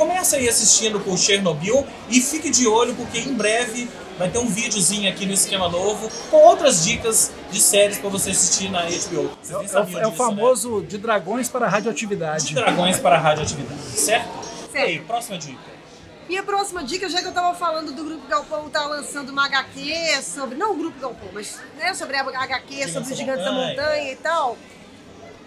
começa 0.00 0.36
aí 0.36 0.48
assistindo 0.48 0.98
por 1.00 1.18
Chernobyl 1.18 1.86
e 2.08 2.22
fique 2.22 2.48
de 2.48 2.66
olho 2.66 2.94
porque 2.94 3.18
em 3.18 3.34
breve 3.34 3.86
vai 4.18 4.30
ter 4.30 4.38
um 4.38 4.46
videozinho 4.46 5.10
aqui 5.10 5.26
no 5.26 5.34
esquema 5.34 5.68
novo 5.68 6.10
com 6.30 6.38
outras 6.38 6.84
dicas 6.84 7.30
de 7.50 7.60
séries 7.60 7.98
para 7.98 8.08
você 8.08 8.30
assistir 8.30 8.70
na 8.70 8.80
HBO. 8.84 9.30
Vocês 9.42 9.50
É, 9.50 9.56
nem 9.58 9.66
o- 9.66 9.68
sabiam 9.68 10.00
é 10.00 10.06
o 10.06 10.10
disso, 10.10 10.22
né? 10.22 10.28
famoso 10.30 10.82
de 10.88 10.96
dragões 10.96 11.50
para 11.50 11.68
radioatividade. 11.68 12.46
De 12.46 12.54
dragões 12.54 12.98
para 12.98 13.16
a 13.16 13.18
radioatividade, 13.18 13.82
certo? 13.82 14.28
E 14.72 14.78
aí, 14.78 14.92
Certo. 14.94 15.06
próxima 15.06 15.36
dica. 15.38 15.70
E 16.30 16.38
a 16.38 16.42
próxima 16.44 16.82
dica, 16.82 17.08
já 17.08 17.20
que 17.20 17.26
eu 17.28 17.32
tava 17.32 17.54
falando 17.54 17.92
do 17.92 18.02
Grupo 18.04 18.26
Galpão, 18.26 18.70
tá 18.70 18.86
lançando 18.86 19.28
uma 19.30 19.44
HQ 19.46 20.22
sobre. 20.22 20.56
Não 20.56 20.72
o 20.72 20.76
Grupo 20.76 20.98
Galpão, 20.98 21.28
mas 21.34 21.58
né, 21.76 21.92
sobre 21.92 22.16
a 22.16 22.20
HQ, 22.20 22.72
Gigantes 22.72 22.92
sobre 22.94 23.12
os 23.12 23.18
Gigantes 23.18 23.44
da 23.44 23.52
Montanha. 23.52 23.76
Montanha 23.82 24.12
e 24.12 24.16
tal. 24.16 24.56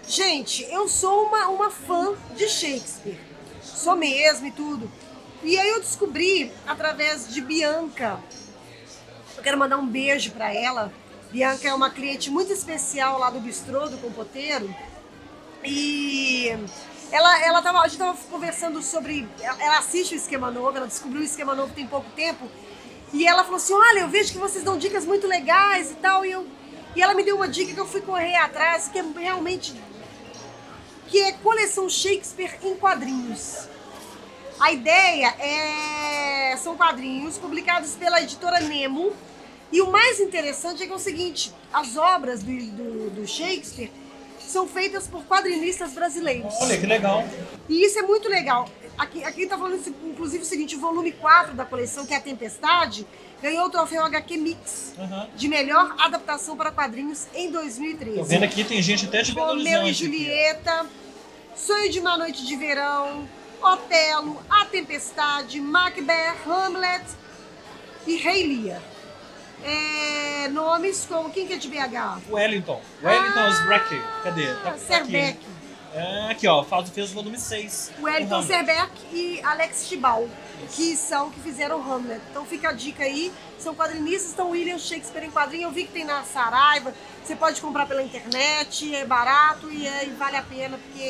Gente, 0.06 0.64
eu 0.70 0.86
sou 0.88 1.24
uma, 1.24 1.48
uma 1.48 1.70
fã 1.70 2.12
de 2.36 2.46
Shakespeare. 2.48 3.18
Sou 3.64 3.96
mesmo 3.96 4.46
e 4.46 4.50
tudo. 4.50 4.90
E 5.42 5.58
aí 5.58 5.68
eu 5.70 5.80
descobri, 5.80 6.52
através 6.66 7.32
de 7.32 7.40
Bianca, 7.40 8.18
eu 9.36 9.42
quero 9.42 9.58
mandar 9.58 9.78
um 9.78 9.86
beijo 9.86 10.30
pra 10.32 10.54
ela. 10.54 10.92
Bianca 11.30 11.68
é 11.68 11.74
uma 11.74 11.90
cliente 11.90 12.30
muito 12.30 12.52
especial 12.52 13.18
lá 13.18 13.30
do 13.30 13.40
Bistrô, 13.40 13.88
do 13.88 13.98
Compoteiro. 13.98 14.74
E 15.64 16.56
ela, 17.10 17.44
ela 17.44 17.62
tava, 17.62 17.80
a 17.80 17.88
gente 17.88 17.98
tava 17.98 18.16
conversando 18.30 18.82
sobre. 18.82 19.26
Ela 19.40 19.62
ela 19.62 19.78
assiste 19.78 20.14
o 20.14 20.16
esquema 20.16 20.50
novo, 20.50 20.76
ela 20.76 20.86
descobriu 20.86 21.22
o 21.22 21.24
esquema 21.24 21.54
novo 21.54 21.74
tem 21.74 21.86
pouco 21.86 22.10
tempo. 22.12 22.48
E 23.12 23.26
ela 23.26 23.44
falou 23.44 23.56
assim: 23.56 23.72
Olha, 23.72 24.00
eu 24.00 24.08
vejo 24.08 24.32
que 24.32 24.38
vocês 24.38 24.64
dão 24.64 24.76
dicas 24.76 25.04
muito 25.04 25.26
legais 25.26 25.90
e 25.90 25.94
tal. 25.94 26.24
E, 26.24 26.30
eu, 26.32 26.46
e 26.94 27.02
ela 27.02 27.14
me 27.14 27.24
deu 27.24 27.36
uma 27.36 27.48
dica 27.48 27.72
que 27.72 27.80
eu 27.80 27.86
fui 27.86 28.00
correr 28.00 28.36
atrás, 28.36 28.88
que 28.88 28.98
é 28.98 29.04
realmente. 29.16 29.74
Que 31.14 31.22
é 31.22 31.30
coleção 31.30 31.88
Shakespeare 31.88 32.58
em 32.60 32.74
quadrinhos. 32.74 33.68
A 34.58 34.72
ideia 34.72 35.28
é. 35.38 36.56
são 36.56 36.76
quadrinhos 36.76 37.38
publicados 37.38 37.92
pela 37.92 38.20
editora 38.20 38.58
Nemo. 38.58 39.12
E 39.70 39.80
o 39.80 39.92
mais 39.92 40.18
interessante 40.18 40.82
é 40.82 40.86
que 40.86 40.92
é 40.92 40.94
o 40.96 40.98
seguinte: 40.98 41.52
as 41.72 41.96
obras 41.96 42.42
do, 42.42 42.52
do, 42.52 43.10
do 43.10 43.28
Shakespeare 43.28 43.92
são 44.40 44.66
feitas 44.66 45.06
por 45.06 45.22
quadrinistas 45.24 45.92
brasileiros. 45.92 46.52
Olha 46.60 46.76
que 46.76 46.86
legal. 46.86 47.24
E 47.68 47.86
isso 47.86 47.96
é 47.96 48.02
muito 48.02 48.28
legal. 48.28 48.68
Aqui, 48.98 49.22
aqui 49.22 49.46
tá 49.46 49.56
falando, 49.56 49.80
inclusive, 50.04 50.42
o 50.42 50.46
seguinte: 50.46 50.74
o 50.74 50.80
volume 50.80 51.12
4 51.12 51.54
da 51.54 51.64
coleção, 51.64 52.04
que 52.04 52.12
é 52.12 52.16
a 52.16 52.20
Tempestade, 52.20 53.06
ganhou 53.40 53.66
o 53.66 53.70
troféu 53.70 54.04
HQ 54.04 54.36
Mix 54.36 54.94
Uhum. 54.98 55.28
de 55.36 55.46
melhor 55.48 55.94
adaptação 55.96 56.56
para 56.56 56.72
quadrinhos 56.72 57.28
em 57.34 57.52
2013. 57.52 58.18
Tô 58.18 58.24
vendo 58.24 58.44
aqui, 58.44 58.64
tem 58.64 58.82
gente 58.82 59.06
até 59.06 59.22
de 59.22 59.32
Belo 59.32 59.48
Romeu 59.48 59.64
e 59.64 59.76
Horizonte. 59.76 60.06
aqui. 60.06 61.03
Sonho 61.54 61.90
de 61.90 62.00
uma 62.00 62.16
Noite 62.18 62.44
de 62.44 62.56
Verão, 62.56 63.28
Otelo, 63.62 64.42
A 64.50 64.64
Tempestade, 64.66 65.60
Macbeth, 65.60 66.36
Hamlet 66.46 67.04
e 68.06 68.16
Rei 68.16 68.46
Lear. 68.46 68.82
É, 69.62 70.48
nomes 70.48 71.06
como. 71.06 71.30
Quem 71.30 71.46
que 71.46 71.54
é 71.54 71.56
de 71.56 71.68
BH? 71.68 72.20
Wellington. 72.30 72.82
Wellington 73.02 73.40
Ah, 73.40 73.50
Sbrack. 73.50 74.02
Cadê? 74.22 74.54
Tá, 74.56 74.72
tá 74.72 74.96
aqui. 74.96 75.38
É, 75.94 76.30
aqui, 76.30 76.46
ó. 76.48 76.64
Faz, 76.64 76.90
fez 76.90 77.10
o 77.12 77.14
volume 77.14 77.38
6. 77.38 77.92
Wellington 78.02 78.34
Hamlet. 78.36 78.46
Serbeck 78.48 78.90
e 79.12 79.40
Alex 79.42 79.86
Chibal, 79.86 80.28
que 80.72 80.96
são 80.96 81.30
que 81.30 81.38
fizeram 81.40 81.80
Hamlet. 81.80 82.20
Então 82.30 82.44
fica 82.44 82.70
a 82.70 82.72
dica 82.72 83.04
aí. 83.04 83.32
São 83.58 83.74
quadrinistas, 83.74 84.30
estão 84.30 84.50
William 84.50 84.78
Shakespeare 84.78 85.24
em 85.24 85.30
quadrinho. 85.30 85.68
Eu 85.68 85.70
vi 85.72 85.84
que 85.84 85.92
tem 85.92 86.04
na 86.04 86.22
Saraiva. 86.24 86.92
Você 87.24 87.36
pode 87.36 87.60
comprar 87.60 87.86
pela 87.86 88.02
internet, 88.02 88.94
é 88.94 89.06
barato 89.06 89.70
e, 89.70 89.86
é- 89.86 90.04
e 90.06 90.10
vale 90.10 90.36
a 90.36 90.42
pena, 90.42 90.76
porque 90.78 91.02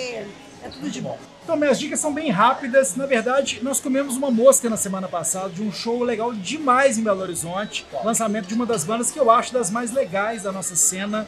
é 0.63 0.69
tudo 0.71 0.89
de 0.91 1.01
bom. 1.01 1.19
Então, 1.43 1.57
minhas 1.57 1.79
dicas 1.79 1.99
são 2.01 2.13
bem 2.13 2.31
rápidas. 2.31 2.95
Na 2.97 3.05
verdade, 3.07 3.61
nós 3.63 3.81
comemos 3.81 4.17
uma 4.17 4.31
mosca 4.31 4.71
na 4.71 4.77
semana 4.77 5.09
passada 5.09 5.49
de 5.51 5.63
um 5.63 5.73
show 5.73 6.03
legal 6.03 6.33
demais 6.33 6.97
em 6.97 7.03
Belo 7.03 7.21
Horizonte. 7.23 7.87
Lançamento 8.05 8.47
de 8.47 8.55
uma 8.55 8.65
das 8.65 8.85
bandas 8.85 9.11
que 9.11 9.19
eu 9.19 9.31
acho 9.31 9.53
das 9.53 9.71
mais 9.71 9.91
legais 9.93 10.43
da 10.43 10.53
nossa 10.53 10.77
cena 10.77 11.27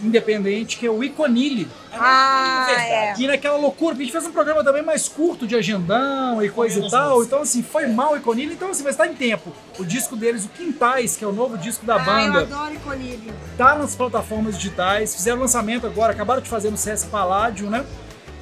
independente, 0.00 0.76
que 0.76 0.86
é 0.86 0.90
o 0.90 1.02
Iconile. 1.02 1.68
Ah, 1.92 2.66
é. 2.70 3.14
E 3.18 3.26
naquela 3.26 3.56
loucura, 3.56 3.90
porque 3.94 4.02
a 4.02 4.04
gente 4.06 4.12
fez 4.12 4.26
um 4.26 4.32
programa 4.32 4.62
também 4.62 4.82
mais 4.82 5.08
curto 5.08 5.46
de 5.46 5.54
agendão 5.56 6.42
e 6.42 6.48
coisa 6.48 6.80
e 6.80 6.90
tal. 6.90 7.22
Então, 7.22 7.42
assim, 7.42 7.62
foi 7.62 7.86
mal 7.86 8.12
o 8.12 8.16
Iconile. 8.16 8.52
Então, 8.54 8.70
assim, 8.70 8.82
mas 8.84 8.96
tá 8.96 9.06
em 9.06 9.14
tempo. 9.14 9.52
O 9.78 9.84
disco 9.84 10.14
deles, 10.16 10.44
o 10.44 10.48
Quintais, 10.48 11.16
que 11.16 11.24
é 11.24 11.26
o 11.26 11.32
novo 11.32 11.56
disco 11.56 11.84
da 11.86 11.96
Ah, 11.96 11.98
eu 11.98 12.04
banda, 12.04 12.40
adoro 12.40 12.74
Iconilho. 12.74 13.32
tá 13.56 13.74
nas 13.74 13.94
plataformas 13.94 14.56
digitais, 14.56 15.14
fizeram 15.14 15.40
lançamento 15.40 15.86
agora, 15.86 16.12
acabaram 16.12 16.40
de 16.42 16.48
fazer 16.48 16.70
no 16.70 16.76
CS 16.76 17.04
Paládio, 17.04 17.70
né? 17.70 17.84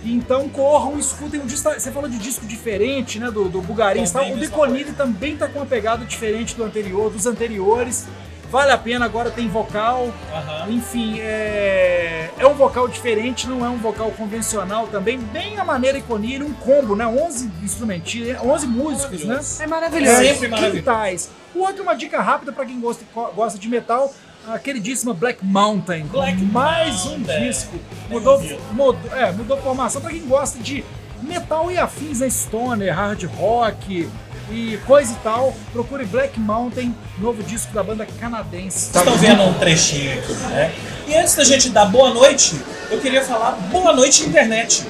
Então 0.07 0.49
corram, 0.51 0.99
escutem 0.99 1.41
um 1.41 1.47
disco. 1.47 1.71
Você 1.71 1.91
falou 1.91 2.11
de 2.11 2.19
disco 2.19 2.45
diferente, 2.47 3.19
né? 3.19 3.31
Do, 3.31 3.49
do 3.49 3.63
Bugarins 3.63 4.11
e 4.11 4.13
tal. 4.13 4.31
O 4.33 4.37
Deconile 4.37 4.93
também 4.93 5.35
tá 5.35 5.49
com 5.49 5.61
uma 5.61 5.67
pegada 5.67 6.05
diferente 6.05 6.55
do 6.55 6.63
anterior, 6.63 7.11
dos 7.11 7.25
anteriores. 7.25 8.07
Vale 8.55 8.71
a 8.71 8.79
pena, 8.79 9.05
agora 9.05 9.33
tem 9.33 9.49
vocal. 9.49 10.15
Aham. 10.33 10.71
Enfim, 10.71 11.19
é, 11.19 12.31
é 12.39 12.47
um 12.47 12.55
vocal 12.55 12.87
diferente, 12.87 13.49
não 13.49 13.67
é 13.67 13.69
um 13.69 13.79
vocal 13.79 14.13
convencional 14.13 14.87
também. 14.87 15.19
Bem 15.19 15.59
a 15.59 15.65
maneira 15.65 15.99
Iconile, 15.99 16.45
um 16.45 16.53
combo, 16.53 16.95
né? 16.95 17.05
11 17.05 17.51
instrumentistas, 17.65 18.41
11 18.41 18.67
músicos, 18.69 19.25
né? 19.25 19.41
É 19.59 19.67
maravilhoso. 19.67 20.23
É 20.23 20.35
sempre 20.35 20.47
maravilhoso. 20.47 20.79
Quintais. 20.79 21.31
O 21.53 21.63
outro, 21.63 21.83
uma 21.83 21.97
dica 21.97 22.21
rápida 22.21 22.53
para 22.53 22.65
quem 22.65 22.79
gosta, 22.79 23.05
gosta 23.35 23.59
de 23.59 23.69
metal, 23.69 24.15
a 24.47 24.57
queridíssima 24.57 25.13
Black 25.13 25.45
Mountain. 25.45 26.07
Black 26.07 26.41
Mais 26.45 27.07
um 27.07 27.19
Mountain. 27.19 27.49
disco. 27.49 27.77
Mudou, 28.09 28.41
mudou, 28.71 29.17
é, 29.17 29.33
mudou 29.33 29.57
formação 29.57 30.01
para 30.01 30.13
quem 30.13 30.25
gosta 30.29 30.61
de 30.61 30.85
metal 31.21 31.73
e 31.73 31.79
afins, 31.79 32.21
né? 32.21 32.31
Stoner, 32.31 32.95
hard 32.95 33.25
rock 33.25 34.09
e 34.51 34.79
coisa 34.87 35.13
e 35.13 35.17
tal. 35.17 35.55
Procure 35.73 36.05
Black 36.05 36.39
Mountain, 36.39 36.95
novo 37.19 37.43
disco 37.43 37.73
da 37.73 37.83
banda 37.83 38.07
canadense. 38.21 38.91
Vocês 38.93 38.97
estão 38.97 39.17
vendo 39.17 39.43
um 39.43 39.55
trechinho 39.55 40.19
aqui, 40.19 40.33
né? 40.33 40.75
E 41.07 41.15
antes 41.15 41.35
da 41.35 41.45
gente 41.45 41.69
dar 41.71 41.87
boa 41.87 42.13
noite, 42.13 42.61
eu 42.91 43.01
queria 43.01 43.23
falar 43.23 43.53
boa 43.71 43.93
noite 43.93 44.25
internet. 44.25 44.85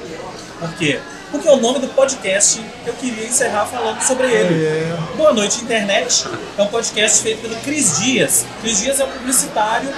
Por 0.58 0.72
quê? 0.74 1.00
Porque 1.30 1.48
é 1.48 1.52
o 1.52 1.56
nome 1.56 1.80
do 1.80 1.88
podcast 1.88 2.60
eu 2.86 2.92
queria 2.94 3.26
encerrar 3.26 3.66
falando 3.66 4.00
sobre 4.02 4.28
ele. 4.28 4.94
Boa 5.16 5.32
noite 5.32 5.62
internet 5.62 6.24
é 6.56 6.62
um 6.62 6.68
podcast 6.68 7.22
feito 7.22 7.42
pelo 7.42 7.56
Cris 7.56 7.98
Dias. 7.98 8.46
Cris 8.60 8.80
Dias 8.80 9.00
é 9.00 9.04
um 9.04 9.10
publicitário, 9.10 9.88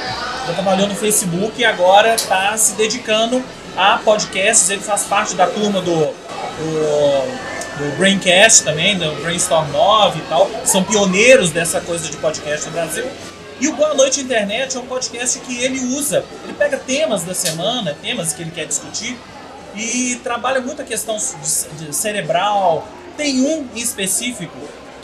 já 0.47 0.53
trabalhou 0.55 0.89
no 0.89 0.95
Facebook 0.95 1.61
e 1.61 1.65
agora 1.65 2.15
está 2.15 2.57
se 2.57 2.73
dedicando 2.73 3.45
a 3.77 3.99
podcasts. 3.99 4.71
Ele 4.71 4.81
faz 4.81 5.03
parte 5.03 5.35
da 5.35 5.47
turma 5.47 5.83
do, 5.83 5.95
do, 5.95 7.56
do 7.79 7.97
Braincast 7.97 8.65
também, 8.65 8.99
do 8.99 9.11
Brainstorm 9.23 9.71
9 9.71 10.19
e 10.19 10.23
tal. 10.23 10.51
São 10.65 10.83
pioneiros 10.83 11.51
dessa 11.51 11.81
coisa 11.81 12.09
de 12.09 12.17
podcast 12.17 12.67
no 12.67 12.73
Brasil. 12.73 13.07
E 13.61 13.69
o 13.69 13.75
Boa 13.75 13.95
Noite 13.95 14.21
Internet 14.21 14.77
é 14.77 14.81
um 14.81 14.87
podcast 14.87 15.39
que 15.41 15.63
ele 15.63 15.79
usa, 15.97 16.25
ele 16.45 16.53
pega 16.53 16.77
temas 16.77 17.25
da 17.25 17.35
semana, 17.35 17.97
temas 18.03 18.35
que 18.35 18.43
ele 18.43 18.51
quer 18.51 18.67
discutir, 18.67 19.17
e 19.75 20.17
trabalha 20.23 20.61
muito 20.61 20.83
a 20.83 20.85
questão 20.85 21.19
cerebral. 21.19 22.87
Tem 23.17 23.41
um 23.41 23.67
em 23.75 23.79
específico 23.79 24.57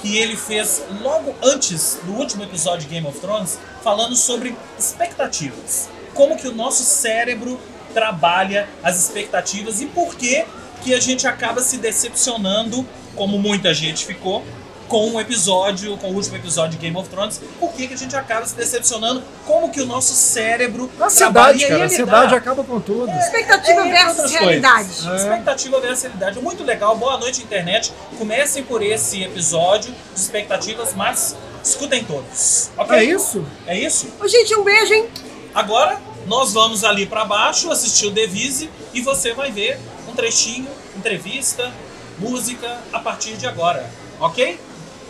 que 0.03 0.19
ele 0.19 0.37
fez 0.37 0.83
logo 1.01 1.35
antes 1.43 1.99
do 2.05 2.13
último 2.13 2.43
episódio 2.43 2.81
de 2.81 2.95
Game 2.95 3.07
of 3.07 3.19
Thrones, 3.21 3.59
falando 3.83 4.17
sobre 4.17 4.55
expectativas. 4.79 5.89
Como 6.13 6.37
que 6.37 6.49
o 6.49 6.55
nosso 6.55 6.83
cérebro 6.83 7.59
trabalha 7.95 8.69
as 8.83 8.99
expectativas 8.99 9.81
e 9.81 9.87
por 9.87 10.15
que 10.15 10.45
que 10.83 10.95
a 10.95 11.01
gente 11.01 11.27
acaba 11.27 11.61
se 11.63 11.77
decepcionando, 11.79 12.87
como 13.15 13.39
muita 13.39 13.73
gente 13.75 14.05
ficou, 14.05 14.45
com 14.89 15.13
o 15.13 15.21
episódio, 15.21 15.97
com 15.97 16.09
o 16.09 16.15
último 16.15 16.37
episódio 16.37 16.73
de 16.73 16.85
Game 16.85 16.95
of 16.99 17.09
Thrones, 17.09 17.41
por 17.59 17.73
que 17.73 17.89
que 17.89 17.95
a 17.95 17.97
gente 17.97 18.15
acaba 18.15 18.45
se 18.45 18.55
decepcionando, 18.55 19.23
como 19.47 19.71
que 19.71 19.81
o 19.81 19.87
nosso 19.87 20.13
cérebro 20.13 20.87
trabalha. 20.99 21.07
Ansiedade, 21.55 21.59
E 21.61 21.65
aí 21.65 21.71
cara. 21.71 21.85
Ansiedade 21.85 22.31
dá- 22.33 22.37
acaba 22.37 22.63
com 22.65 22.79
tudo. 22.79 23.11
Expectativa 23.11 23.81
É, 23.87 23.91
versus 24.05 24.31
realidade. 24.33 24.89
coisas. 24.89 25.23
Expectativa 25.23 25.81
versus 25.81 26.03
realidade. 26.03 26.39
Muito 26.41 26.63
legal. 26.63 26.95
Boa 26.97 27.17
noite, 27.17 27.41
internet. 27.43 27.91
Comecem 28.19 28.65
por 28.65 28.83
esse 28.83 29.23
episódio 29.23 29.95
de 30.15 30.21
expectativas, 30.21 30.93
mas 30.95 31.37
escutem 31.65 32.05
todos. 32.05 32.71
Ok? 32.77 32.95
É 32.99 33.03
isso? 33.05 33.47
É 33.67 33.79
isso? 33.79 34.09
Ô, 34.21 34.29
gente, 34.29 34.55
um 34.57 34.63
beijo, 34.63 34.93
hein? 34.93 35.09
Agora 35.55 35.99
nós 36.27 36.53
vamos 36.53 36.85
ali 36.85 37.07
pra 37.07 37.25
baixo 37.25 37.71
assistir 37.71 38.07
o 38.07 38.11
Devise 38.11 38.71
e 38.95 39.01
você 39.01 39.33
vai 39.33 39.51
ver 39.51 39.79
um 40.09 40.15
trechinho, 40.15 40.69
entrevista, 40.97 41.73
música 42.19 42.79
a 42.93 43.01
partir 43.01 43.37
de 43.37 43.47
agora. 43.47 43.89
Ok? 44.21 44.59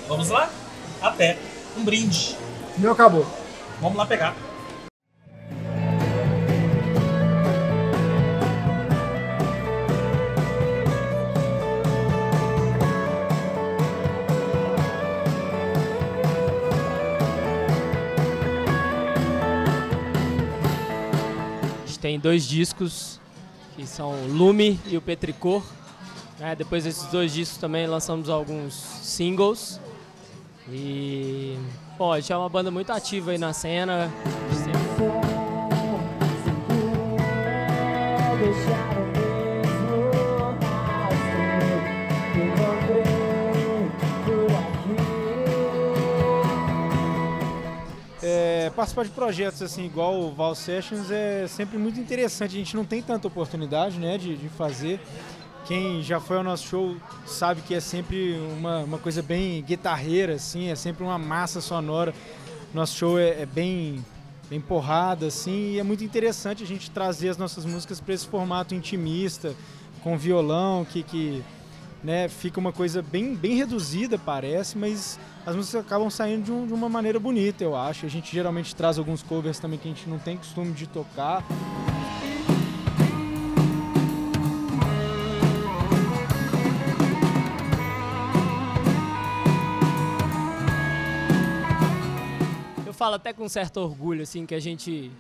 Vamos 0.09 0.29
lá? 0.29 0.51
Até. 1.01 1.39
Um 1.77 1.85
brinde. 1.85 2.37
Meu 2.77 2.93
acabou. 2.93 3.27
Vamos 3.81 3.97
lá 3.97 4.07
pegar. 4.07 4.37
Dois 22.23 22.47
discos 22.47 23.21
que 23.75 23.87
são 23.87 24.13
o 24.13 24.29
Lume 24.29 24.81
e 24.87 24.97
o 24.97 25.03
Petricor. 25.03 25.63
né? 26.39 26.55
Depois 26.55 26.85
desses 26.85 27.05
dois 27.09 27.33
discos 27.33 27.59
também 27.59 27.87
lançamos 27.87 28.31
alguns 28.31 28.75
singles. 28.75 29.81
E 30.71 31.59
bom, 31.99 32.13
a 32.13 32.21
gente 32.21 32.33
é 32.33 32.37
uma 32.37 32.49
banda 32.49 32.71
muito 32.71 32.91
ativa 32.93 33.33
aí 33.33 33.39
na 33.39 33.53
cena. 33.53 34.11
Participar 48.83 49.05
de 49.05 49.11
projetos 49.11 49.63
assim, 49.63 49.87
igual 49.87 50.21
o 50.21 50.33
Val 50.33 50.57
Sessions 50.57 51.09
é 51.09 51.47
sempre 51.47 51.79
muito 51.79 52.01
interessante. 52.01 52.57
A 52.57 52.59
gente 52.59 52.75
não 52.75 52.85
tem 52.85 53.01
tanta 53.01 53.29
oportunidade 53.29 53.97
né, 53.97 54.19
de, 54.19 54.37
de 54.37 54.49
fazer. 54.49 55.01
Quem 55.65 56.03
já 56.03 56.19
foi 56.19 56.39
ao 56.39 56.43
nosso 56.43 56.67
show 56.67 56.97
sabe 57.25 57.63
que 57.63 57.75
é 57.77 57.81
sempre 57.81 58.37
uma, 58.59 58.79
uma 58.79 58.99
coisa 58.99 59.23
bem 59.23 59.63
guitarreira, 59.63 60.35
assim, 60.35 60.69
é 60.69 60.75
sempre 60.75 61.05
uma 61.05 61.17
massa 61.17 61.61
sonora. 61.61 62.13
Nosso 62.75 62.97
show 62.97 63.21
é, 63.21 63.43
é 63.43 63.47
bem, 63.47 64.05
bem 64.51 64.61
porrada, 64.61 65.27
assim, 65.27 65.75
e 65.75 65.79
é 65.79 65.85
muito 65.85 66.03
interessante 66.03 66.65
a 66.65 66.67
gente 66.67 66.91
trazer 66.91 67.29
as 67.29 67.37
nossas 67.37 67.65
músicas 67.65 68.01
para 68.01 68.13
esse 68.13 68.27
formato 68.27 68.75
intimista, 68.75 69.55
com 70.03 70.19
violão, 70.19 70.85
que, 70.85 71.05
que 71.05 71.45
né, 72.03 72.29
fica 72.29 72.59
uma 72.59 72.73
coisa 72.73 73.01
bem, 73.01 73.35
bem 73.35 73.55
reduzida, 73.55 74.19
parece, 74.19 74.77
mas 74.77 75.19
as 75.47 75.55
músicas 75.55 75.85
acabam 75.85 76.11
saindo 76.11 76.45
de, 76.45 76.53
um, 76.53 76.67
de 76.67 76.73
uma 76.73 76.89
maneira 76.89 77.21
bonita, 77.21 77.63
eu 77.63 77.77
acho. 77.77 78.07
A 78.07 78.09
gente 78.09 78.33
geralmente 78.33 78.75
traz 78.75 78.99
alguns 78.99 79.23
covers 79.23 79.59
também 79.59 79.79
que 79.79 79.89
a 79.89 79.93
gente 79.93 80.09
não 80.09 80.19
tem 80.19 80.37
costume 80.37 80.73
de 80.73 80.87
tocar. 80.87 81.45
Eu 92.85 92.93
falo 92.93 93.15
até 93.15 93.33
com 93.33 93.49
certo 93.49 93.79
orgulho, 93.79 94.23
assim, 94.23 94.45
que 94.45 94.55
a 94.55 94.61
gente 94.61 95.11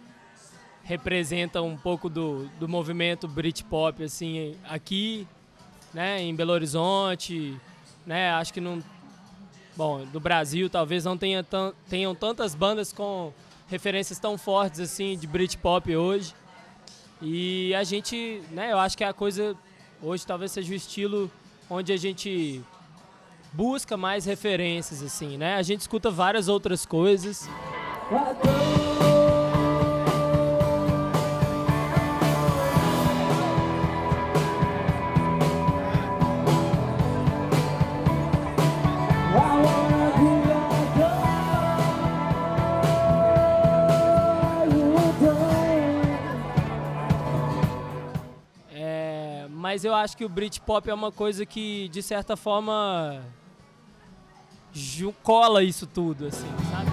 representa 0.83 1.62
um 1.62 1.77
pouco 1.77 2.09
do, 2.09 2.49
do 2.59 2.68
movimento 2.68 3.29
Britpop, 3.29 4.03
assim, 4.03 4.57
aqui, 4.68 5.29
né, 5.92 6.22
em 6.22 6.35
Belo 6.35 6.52
Horizonte, 6.52 7.59
né, 8.07 8.31
acho 8.33 8.52
que 8.52 8.61
não... 8.61 8.83
Bom, 9.74 10.05
do 10.05 10.20
Brasil 10.20 10.68
talvez 10.68 11.05
não 11.05 11.16
tenha 11.16 11.44
tenham 11.88 12.14
tantas 12.14 12.55
bandas 12.55 12.92
com 12.92 13.33
referências 13.68 14.18
tão 14.18 14.37
fortes, 14.37 14.81
assim, 14.81 15.16
de 15.16 15.26
Britpop 15.26 15.96
hoje. 15.96 16.35
E 17.22 17.74
a 17.74 17.83
gente, 17.83 18.42
né, 18.50 18.70
eu 18.70 18.78
acho 18.78 18.98
que 18.98 19.05
a 19.05 19.14
coisa 19.14 19.57
hoje 20.02 20.26
talvez 20.26 20.52
seja 20.52 20.72
o 20.72 20.76
estilo 20.76 21.31
onde 21.70 21.90
a 21.90 21.96
gente 21.96 22.61
busca 23.52 23.96
mais 23.96 24.24
referências, 24.24 25.02
assim, 25.02 25.37
né? 25.37 25.57
A 25.57 25.62
gente 25.62 25.81
escuta 25.81 26.11
várias 26.11 26.48
outras 26.48 26.85
coisas. 26.85 27.48
Mas 49.73 49.87
eu 49.87 49.95
acho 49.95 50.15
que 50.15 50.23
o 50.23 50.29
Britpop 50.29 50.91
é 50.91 50.93
uma 50.93 51.11
coisa 51.11 51.47
que, 51.47 51.89
de 51.89 52.03
certa 52.03 52.37
forma, 52.37 53.23
cola 55.23 55.63
isso 55.63 55.87
tudo, 55.87 56.27
assim, 56.27 56.47
sabe? 56.71 56.91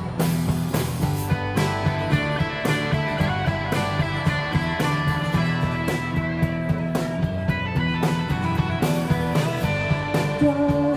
gente, 10.39 10.88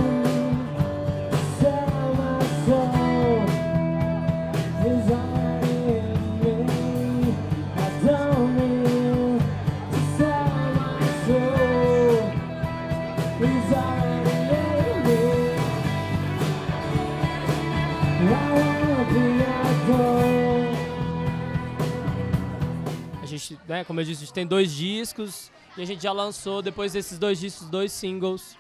né, 23.83 23.85
como 23.85 24.01
eu 24.01 24.05
disse, 24.05 24.23
a 24.23 24.27
gente 24.27 24.35
tem 24.35 24.47
dois 24.47 24.73
discos 24.73 25.51
e 25.77 25.83
a 25.83 25.85
gente 25.85 26.03
já 26.03 26.13
lançou 26.13 26.63
depois 26.63 26.93
desses 26.93 27.19
dois 27.19 27.39
discos 27.39 27.69
dois 27.69 27.93
singles 27.93 28.57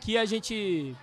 que 0.00 0.18
a 0.18 0.24
gente 0.24 0.94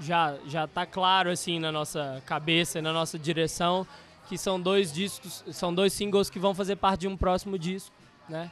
já 0.00 0.36
já 0.46 0.66
tá 0.66 0.84
claro 0.84 1.30
assim 1.30 1.60
na 1.60 1.70
nossa 1.70 2.22
cabeça, 2.26 2.82
na 2.82 2.92
nossa 2.92 3.16
direção, 3.18 3.86
que 4.28 4.36
são 4.36 4.60
dois 4.60 4.92
discos, 4.92 5.44
são 5.52 5.72
dois 5.72 5.92
singles 5.92 6.28
que 6.28 6.38
vão 6.38 6.54
fazer 6.54 6.76
parte 6.76 7.02
de 7.02 7.08
um 7.08 7.16
próximo 7.16 7.56
disco, 7.58 7.94
né? 8.28 8.50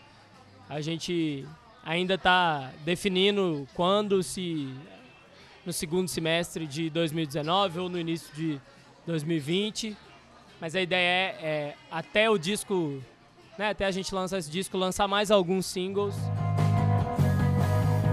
A 0.68 0.80
gente 0.80 1.46
ainda 1.84 2.14
está 2.14 2.70
definindo 2.84 3.66
quando 3.74 4.22
se 4.22 4.72
no 5.66 5.72
segundo 5.72 6.08
semestre 6.08 6.66
de 6.66 6.90
2019 6.90 7.80
ou 7.80 7.88
no 7.88 7.98
início 7.98 8.32
de 8.34 8.60
2020 9.06 9.96
mas 10.62 10.76
a 10.76 10.80
ideia 10.80 11.08
é, 11.08 11.36
é 11.42 11.76
até 11.90 12.30
o 12.30 12.38
disco, 12.38 13.02
né, 13.58 13.70
até 13.70 13.84
a 13.84 13.90
gente 13.90 14.14
lançar 14.14 14.38
esse 14.38 14.50
disco, 14.50 14.76
lançar 14.76 15.06
mais 15.06 15.30
alguns 15.30 15.66
singles. 15.66 16.14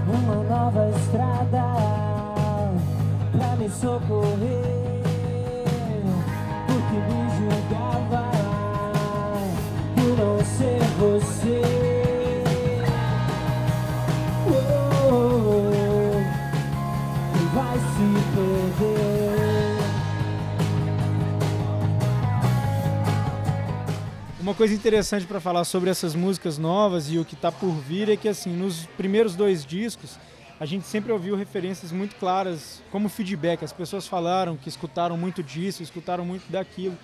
Uma 0.06 0.42
nova 0.42 0.90
estrada 0.90 1.62
pra 3.32 3.56
me 3.56 3.68
socorrer, 3.70 5.02
porque 6.66 6.96
me 7.08 7.30
julgava 7.36 8.30
por 9.94 10.18
não 10.18 10.38
ser 10.44 10.80
você. 10.98 11.62
Oh, 14.46 14.52
oh, 15.12 15.72
oh, 15.72 16.20
vai 17.54 17.78
se 17.78 18.06
perder. 18.34 19.19
Uma 24.50 24.56
coisa 24.56 24.74
interessante 24.74 25.26
para 25.26 25.38
falar 25.38 25.62
sobre 25.62 25.90
essas 25.90 26.12
músicas 26.12 26.58
novas 26.58 27.08
e 27.08 27.16
o 27.18 27.24
que 27.24 27.34
está 27.34 27.52
por 27.52 27.70
vir 27.70 28.08
é 28.08 28.16
que 28.16 28.28
assim, 28.28 28.50
nos 28.50 28.84
primeiros 28.96 29.36
dois 29.36 29.64
discos, 29.64 30.18
a 30.58 30.66
gente 30.66 30.88
sempre 30.88 31.12
ouviu 31.12 31.36
referências 31.36 31.92
muito 31.92 32.16
claras 32.16 32.82
como 32.90 33.08
feedback. 33.08 33.64
As 33.64 33.72
pessoas 33.72 34.08
falaram 34.08 34.56
que 34.56 34.68
escutaram 34.68 35.16
muito 35.16 35.40
disso, 35.40 35.84
escutaram 35.84 36.24
muito 36.24 36.50
daquilo. 36.50 36.98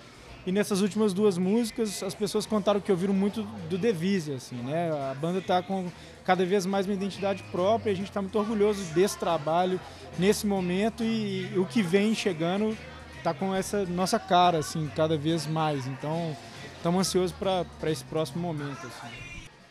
E 0.45 0.51
nessas 0.51 0.81
últimas 0.81 1.13
duas 1.13 1.37
músicas, 1.37 2.03
as 2.03 2.13
pessoas 2.13 2.45
contaram 2.45 2.81
que 2.81 2.91
ouviram 2.91 3.13
muito 3.13 3.43
do 3.69 3.77
Devise, 3.77 4.33
assim, 4.33 4.57
né? 4.57 4.91
A 5.09 5.15
banda 5.15 5.39
está 5.39 5.63
com 5.63 5.87
cada 6.25 6.45
vez 6.45 6.65
mais 6.65 6.85
uma 6.85 6.95
identidade 6.95 7.43
própria, 7.43 7.91
e 7.91 7.93
a 7.93 7.95
gente 7.95 8.09
está 8.09 8.21
muito 8.21 8.37
orgulhoso 8.37 8.83
desse 8.93 9.17
trabalho 9.17 9.79
nesse 10.19 10.45
momento 10.45 11.01
e, 11.01 11.49
e 11.55 11.57
o 11.57 11.65
que 11.65 11.81
vem 11.81 12.13
chegando 12.13 12.77
está 13.17 13.33
com 13.33 13.55
essa 13.55 13.85
nossa 13.85 14.19
cara, 14.19 14.57
assim, 14.57 14.91
cada 14.93 15.17
vez 15.17 15.47
mais. 15.47 15.87
Então, 15.87 16.35
estamos 16.77 17.07
ansiosos 17.07 17.35
para 17.37 17.91
esse 17.91 18.03
próximo 18.05 18.41
momento. 18.41 18.87
Assim. 18.87 19.13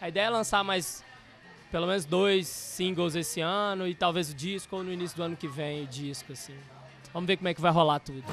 A 0.01 0.09
ideia 0.09 0.27
é 0.27 0.31
lançar 0.31 0.63
mais 0.63 1.05
pelo 1.71 1.87
menos 1.87 2.05
dois 2.05 2.47
singles 2.47 3.15
esse 3.15 3.41
ano 3.41 3.87
e 3.89 3.95
talvez 3.95 4.31
o 4.31 4.35
disco 4.35 4.77
ou 4.77 4.85
no 4.85 4.93
início 4.93 5.17
do 5.17 5.23
ano 5.23 5.37
que 5.37 5.49
vem 5.49 5.85
o 5.85 5.87
disco 5.87 6.33
assim. 6.33 6.55
Vamos 7.13 7.27
ver 7.27 7.37
como 7.37 7.49
é 7.49 7.55
que 7.55 7.61
vai 7.61 7.73
rolar 7.73 8.01
tudo. 8.01 8.25